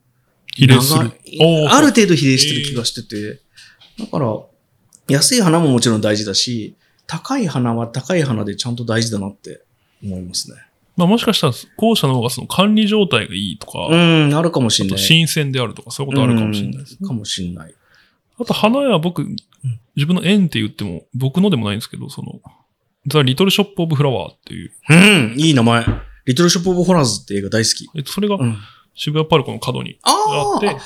[0.54, 1.12] 比例する。
[1.70, 3.42] ある程度比例してる気がしてて、
[4.00, 4.40] だから、
[5.08, 6.76] 安い花ももちろん大事だし、
[7.08, 9.64] 高い花は高い花でちゃんと大事だなって
[10.04, 10.58] 思いますね。
[10.96, 15.00] まあもしかしたら、後者の方がその管理状態がいいとか、うん、あるかもしれない。
[15.00, 16.98] 新鮮であるとか、そういうことあるかもしれないですね。
[17.02, 17.76] うんかもしれない。
[18.40, 19.26] あと花屋僕、
[19.96, 22.40] 自分の縁って言っても、僕のでもないんですけど、その、
[23.08, 25.86] ザ・リトル・ショップ・オブ・フラワーっていう、うん、いい名前。
[26.32, 27.90] リトルショップオブホラーズって映画大好き。
[27.96, 28.58] えっと、それがうん。
[28.94, 30.78] 渋谷パルコの角にああって、あ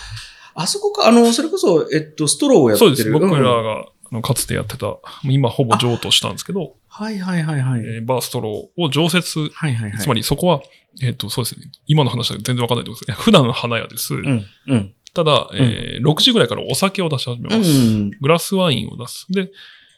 [0.53, 2.89] あ、あそこか、あの、それこそ、えっと、ストローをやってる。
[2.89, 3.11] そうです。
[3.11, 7.81] 僕らうんが、あのかつてやってた、今ほぼ譲渡したんですけど、はいはいはいはい。
[7.81, 9.99] えーバーストローを常設、はいはいはい。
[9.99, 10.61] つまりそこは、
[11.01, 11.65] えっ、と、そうですね。
[11.87, 14.13] 今の話は全然わかんないと思うんですけど、普段花屋です。
[14.13, 14.93] うん、うん。
[15.13, 17.71] ただ、えー6時ぐらいからお酒を出し始めうます。
[17.71, 18.11] ん。
[18.11, 19.25] グラスワインを出す。
[19.29, 19.51] で、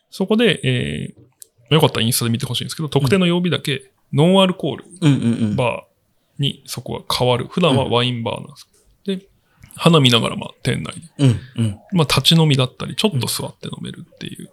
[0.10, 5.56] そこで、えー、よかったらインスタで見てほしいんですけど、特定の曜日だけ、ノンアルコールうんうんうん。
[5.56, 7.48] バーにそこが変わる。
[7.48, 8.68] 普段はワインバーなんです。
[9.22, 9.28] で、
[9.76, 11.10] 花見ながら、まあ、店内で。
[11.20, 11.80] うんうん。
[11.92, 14.50] まあ、立ち飲みだったり、ちょっと座って飲めるっていう、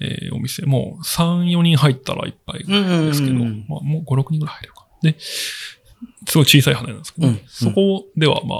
[0.00, 0.66] えーお店。
[0.66, 4.86] もう、3、4人入ったらいっぱいですけど、うんまあ、もう5、6人ぐらい入るか。
[5.02, 8.56] で、すごい小さい花屋なんですけど、うんそこでは、ま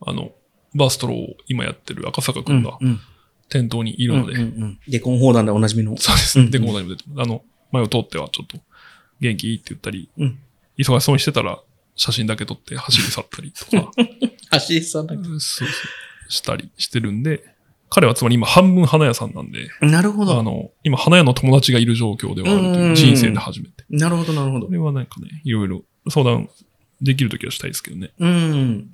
[0.00, 0.32] あ、あの、
[0.74, 3.00] バーストローを今やってる赤坂くんがうん
[3.48, 5.96] 店頭にいるので、うんうんうんデコン砲弾でおなじみの。
[5.96, 6.40] そうです。
[6.40, 7.42] うんで、ここにも出てますあの、
[7.72, 8.58] 前を通ってはちょっと
[9.20, 9.48] 元気？
[9.50, 10.38] いいって言ったり、うん
[10.76, 11.60] 忙しそうにしてたら
[11.94, 13.92] 写真だけ撮って走り去ったりとか、
[14.68, 15.68] 橋井さんだそうそう
[16.28, 17.44] したりしてるんで、
[17.90, 20.36] 彼はつまり今半分花屋さんなんで、なるほど。
[20.36, 23.84] あの、今花屋の友達がいる状況ではあるという人生で初めて。
[23.88, 24.72] なるほど、なるほどこ。
[24.72, 26.48] れはなんかね、いろいろ相談
[27.00, 28.10] できるときはしたいですけどね。
[28.18, 28.90] うん。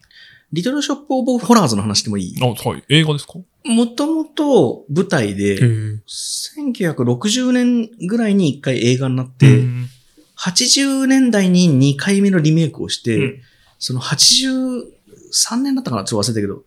[0.53, 2.35] リトルショップオブホラーズの話でもいい？
[2.43, 2.85] あ、はい。
[2.91, 3.39] 映画ですか？
[3.65, 5.57] もともと舞台で、へ
[6.07, 9.63] 1960年ぐらいに1回映画になって、
[10.41, 13.41] 80年代に2回目のリメイクをして、うん
[13.83, 14.83] その83
[15.63, 16.65] 年だったかなちょっと忘れたけど、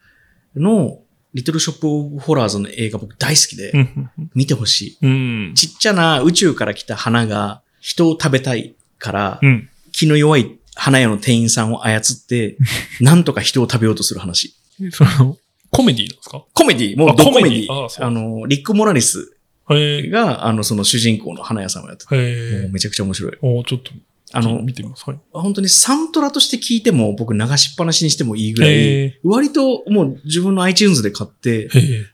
[0.56, 0.98] の、
[1.36, 4.12] リトルショップオブホラーズの映画僕大好きで、うん。
[4.34, 5.06] 見てほしい。
[5.06, 5.08] う
[5.52, 5.54] ん。
[5.56, 9.70] ちっちゃな宇宙から来た花が人を食べたいから、うん。
[9.92, 12.58] 気の弱い花屋の店員さんを操って、
[13.00, 14.56] なんとか人を食べようとする話。
[14.92, 15.38] その、
[15.70, 16.44] コメディなんですか？
[16.54, 17.68] コメディ、もあうドコメディ。
[18.00, 19.33] あの、リック・モラリス。
[19.68, 23.38] が、あの、その主人公の花屋さんをやってて、めちゃくちゃ面白い。
[23.42, 23.92] おちょっと、
[24.34, 25.04] あの、見てみます。
[25.08, 25.20] はい。
[25.32, 29.20] 本当にサントラとして聞いても僕流しっぱなしにしてもいいぐらい。
[29.24, 31.70] 割ともう自分の iTunes で買って。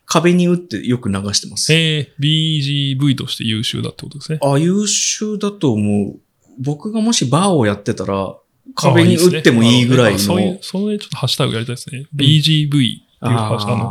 [0.06, 1.72] 壁に打ってよく流してます。
[1.72, 2.12] へえ。
[2.20, 4.38] BGV として優秀だってことですね。
[4.42, 6.20] あ、優秀だと思う。
[6.58, 8.36] 僕がもしバーをやってたら、
[8.74, 10.16] 壁に打ってもいいぐらいの。
[10.16, 12.06] あそういう、それちょっとハッシュタグやりたいですね。
[12.14, 13.82] BGV っていうハッシュタグ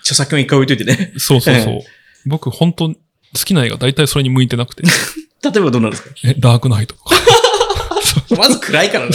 [0.00, 1.12] 著作権一回置いといてね。
[1.18, 1.84] そうそうそうえ。
[2.26, 2.94] 僕、本当
[3.34, 4.82] 好きな映画大体それに向いてなくて。
[5.42, 6.10] 例えばどうなんですか？
[6.24, 7.14] え、ダークナイトとか。
[8.36, 9.12] まず暗いからね。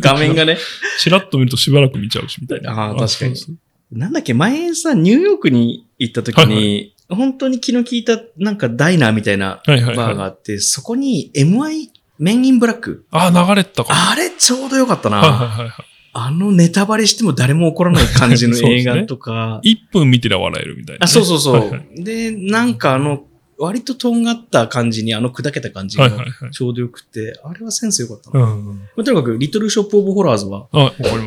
[0.00, 0.58] 画面がね。
[0.98, 2.90] チラッと見るとしばらく見ちゃうし、みたいな。
[2.90, 3.56] あー確かに
[3.92, 10.30] なんだっけ、前さ、ニューヨークに行った時に、はい本当に気の利いたなんかダイナーみたいなはいはいバーがはい。
[10.30, 11.88] あって、そこに MI
[12.18, 13.04] メンインブラック。
[13.10, 14.00] あー、流れてたかも。
[14.12, 15.18] あれちょうどよかったな。
[15.18, 15.84] はいはいはいは
[16.14, 19.60] あのネタバレしても誰も怒らない感じの 映画とか。
[19.62, 19.72] い。
[19.74, 21.04] 1分見てりゃ笑えるみたいなね。
[21.04, 21.54] あ、そうそうそう。
[21.60, 23.24] はいはいで、なんかあの、
[23.62, 26.50] 割ととんがった感じに、あの砕けた感じがはいはいはい。
[26.50, 28.44] ちょうどよくて、あれはセンスよかったな。
[28.44, 28.88] まうん。
[28.98, 30.66] あとにかく、リトルショップオブホラーズは。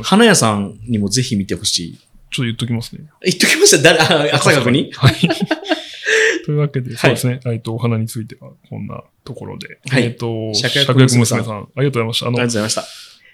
[0.03, 1.93] 花屋さんにもぜひ見てほしい。
[1.93, 3.05] ちょっと言っときますね。
[3.23, 3.95] 言っときました？
[3.95, 3.99] 誰、
[4.31, 4.91] あ、朝学に？
[4.91, 5.15] はい。
[6.45, 7.39] というわけで、いそうですね。
[7.45, 9.79] えっと、お花についてはこんなところで。
[9.89, 12.25] はいえっと、芍芍薬娘さんありがとうございました。
[12.25, 12.83] ありがとうご、ざいました。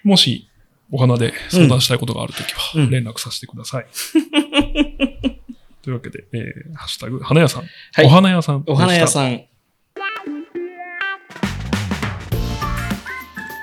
[0.04, 0.48] もし、
[0.92, 3.86] お花で相談したいことがあるときは、うん連絡させてください。
[5.82, 7.62] というわけで、えー、ハッシュタグ、花屋さん。
[7.92, 8.62] はいお花屋さん。
[8.66, 9.08] お花屋ん。
[9.08, 9.44] さん。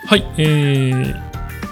[0.06, 1.16] はい、えー、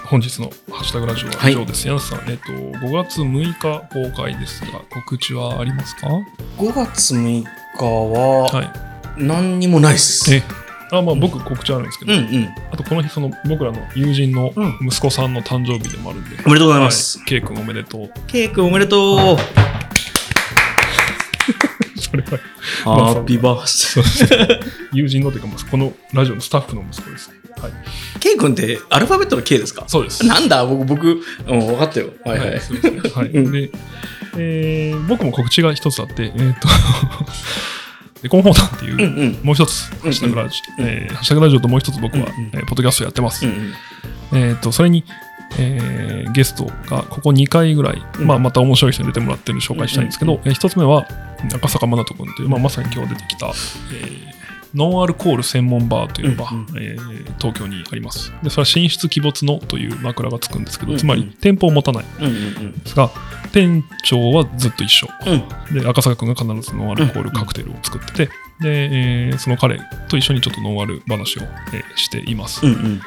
[0.06, 1.86] 本日のハッシュタグラジオは以上です。
[1.86, 3.60] 柳瀬さん、えっと、5月6日
[3.92, 6.08] 公開ですが、告知はありますか
[6.56, 8.62] ？5月6日は、は
[9.18, 9.22] い。
[9.22, 10.34] 何にもないです。
[10.34, 10.42] え、
[10.92, 12.48] あ、まあ僕告知あるんですけど、うんうん。
[12.72, 17.18] あとこの日、その僕らの友人のうん息子さんの誕生日でもあるんで、おめでとうございます。
[17.18, 17.26] はい。
[17.26, 18.10] ケイ君おめでとう。
[18.28, 19.36] ケイ君おめでとう。
[22.26, 22.38] それ
[23.02, 24.60] は、ハッピーバースデー。
[24.92, 27.36] 友人のというか、まあこのラジオのスタッフの息子ですね。
[27.60, 27.72] はい。
[28.20, 29.84] ケイ君ってアルファベットの K ですか？
[29.88, 30.24] そうです。
[30.26, 30.64] なんだ？
[30.64, 32.10] 僕、僕、うん、分かったよ。
[32.24, 32.60] はいはい。
[32.60, 33.28] すいはい。
[33.30, 33.70] うんで、
[34.36, 36.68] えー僕も告知が一つあって、えっ、と、
[38.22, 39.38] レコンフォーターっていう、うんうん。
[39.44, 43.46] もう一つ、ハッシュタグラジオ、えーハッシュタグラジオともう一つ僕は、うんうんえーポッドキャストやってます。
[43.46, 43.72] うん
[44.32, 45.04] えっ、と、それに、
[45.58, 51.06] えーゲストがここ2回ぐらい、うんまあ、また面白い人に出てもらってるんで紹介したいんですけど、えー一つ目は、
[51.54, 54.38] 赤坂真人君という、まあ、まさに今日出てきた、えー
[54.74, 58.34] ノンアルコール専門バーというバー、うんえー東京にあります。
[58.42, 62.30] で、それは進出鬼没のという枕がつくんですけど、うんうんつまり店舗を持たないんうんう
[62.68, 63.10] んですが、
[63.52, 65.08] 店長はずっと一緒。
[65.72, 65.80] うん。
[65.80, 68.30] で、赤坂君が必ずノンアルコールカクテルを作ってて、で、
[68.64, 69.80] えーその彼
[70.10, 72.66] と一緒にちょっとノンアル話を、えーしています。
[72.66, 73.00] うんうん。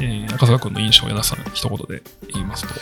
[0.00, 2.74] えー赤坂君の印象を柳さん一言で言いますと、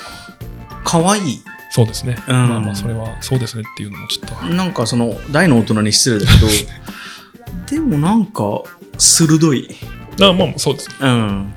[0.84, 1.40] かわいい。
[1.74, 2.16] そうですね。
[2.28, 6.46] うんまあまあ、それはそうですねっていうのもちょっと、なんかその、大の大人に失礼だけど、
[7.70, 8.42] でもなんか、
[8.98, 9.68] 鋭い。
[10.20, 10.90] あまあまあそうです。
[11.00, 11.52] うん。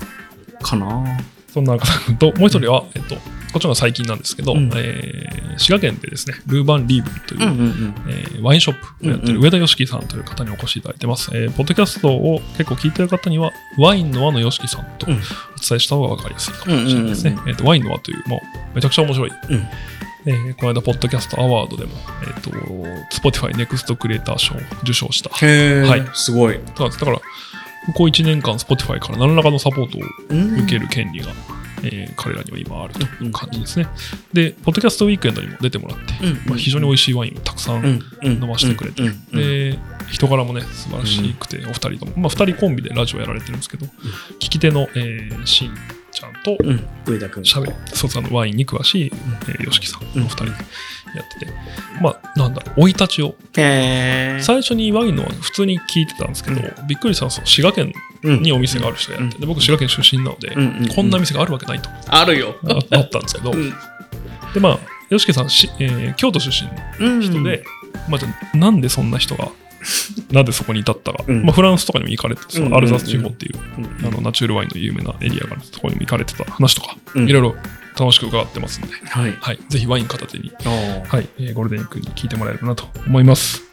[0.62, 1.20] かな
[1.54, 1.78] そんな
[2.18, 3.22] と、もう一人は、えっと、こ
[3.58, 7.96] っちが最近なんですけど、うんえー滋賀県でですね、ルーバンリーブルという、うんうんうん。
[8.10, 11.30] えーワインショップをやってるうんうん上田良樹さんという方にお越しいただいてます。
[11.34, 15.26] えーポッドキャストを結構聞いてる方には、ワインの輪の良樹さんとおうん伝
[15.76, 17.50] えした方が分かりやすいかもしれないですねうんうん。
[17.50, 18.42] えっとワインの輪という、も
[18.74, 19.32] うめちゃくちゃ面白い。
[19.50, 19.68] うん
[20.28, 21.92] えーこの間、ポッドキャストアワードでも、
[22.28, 22.50] えっ、と、
[23.30, 25.30] Spotify Next クリエイター賞を受賞した。
[25.46, 26.06] へえ、はい。
[26.14, 26.60] すごい。
[26.76, 27.00] そうです。
[27.00, 30.60] だから、ここ1年間 Spotify から何らかのサポートをうん。
[30.62, 31.32] 受ける権利が、
[31.84, 33.88] えー彼らには今あるとうんいう感じですね。
[34.34, 37.86] で、ポッドキャストウィークエンドにも出てもらって、うんまあ、非常に美味しいワインをたくさん
[38.24, 39.78] 飲ませてくれてで、
[40.10, 43.86] 人柄もね、素晴らしくて、お二人とも、まあ、二人コンビでラジオやられてるんですけど、
[44.40, 45.76] 聞き手の、えー、しん
[46.16, 47.44] ちゃんと、うん、上田君。
[47.46, 51.54] しゃべり、そうそワインに詳しい、えー、よしきさんの二人でやってて、
[52.02, 53.36] まあ、なんだろう、生い立ちを。
[53.54, 57.46] 最初にワインのは普通に聞いてたんですけど、びっくりしたんですよ。
[57.46, 57.94] 滋賀県
[58.24, 62.56] にお店がある人がやってて、で僕、滋賀県出身なので、うんうんこんな店があるわけないと、あるよ。
[62.66, 63.74] ああったんですけど、うん。
[64.54, 66.70] で、まあ、よしきさんし、えー京都出身
[67.06, 67.64] のうん人で、
[68.10, 69.52] まあ、じゃあなんでそんな人が、
[70.32, 71.44] なんでそこに至ったか、うん。
[71.44, 76.44] まあ、フランスとかにも行かれて、そうんのアルザス地方っていう、うんあのナチュールワインの有名なエリアがあるそこにも行かれてた。
[76.46, 77.30] 話とか、うん。
[77.30, 77.56] いろいろ
[78.00, 79.32] 楽しく伺ってますんで、はい。
[79.40, 81.30] はい、ぜひワイン片手に、はい。
[81.40, 83.64] えーゴールデンウィークに聞いてもらえればなと思います。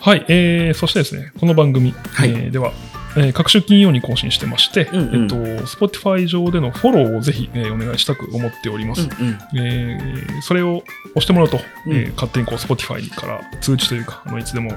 [0.00, 2.30] はい、えー、そしてですね、この番組、はい。
[2.30, 2.72] えーでは、
[3.16, 5.22] えー各週金曜に更新してまして、うんうん。
[5.22, 5.36] えっと、
[5.66, 9.02] Spotify 上でのフォローをぜひ、えーお願いしたく思っております。
[9.02, 9.38] うんうん。
[9.58, 11.92] えーそれを押してもらうと、うん。
[11.92, 14.72] えー勝手にこう Spotify から通知というか、あのいつでも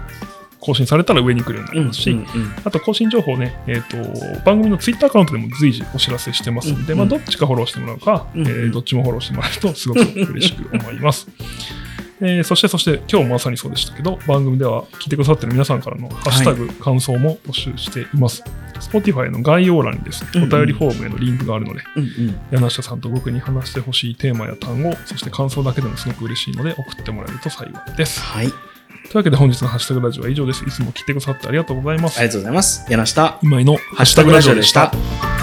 [0.59, 2.25] 更新されたら上に来るようになりますし、うんうん
[2.63, 3.97] あと更新情報ね、えっ、と、
[4.41, 8.47] 番組のツイッターアカウントでも随時お知らせしてますので、うんまあ、どっちかフォローしてもらうか、うん。
[8.47, 11.27] えーどっちもフォローしてもらえるとすごく嬉しく思います。
[12.19, 18.43] えーそして、そして、今日まさにそうでしたけど、番組では聞いてくださってる皆さんからのハッシュタグ、感想も募集しています。
[18.79, 28.19] Spotify の概要欄にですね、うんうんお便りフォームへのリンクがあるので、うんうん柳下さんと僕に話してほしいテーマや単語、そして感想だけでもすごく嬉しいので、送ってもらえると幸いです。
[28.21, 28.47] はい。
[28.47, 30.63] あというわけで本日のハッシュタグラジオは以上です。
[30.65, 32.25] いつも聞いてくださってありがとうございますり。
[32.27, 32.85] がとうございます。
[32.89, 33.39] 柳下。
[33.41, 35.36] 今井のハッシュタグラジオでした。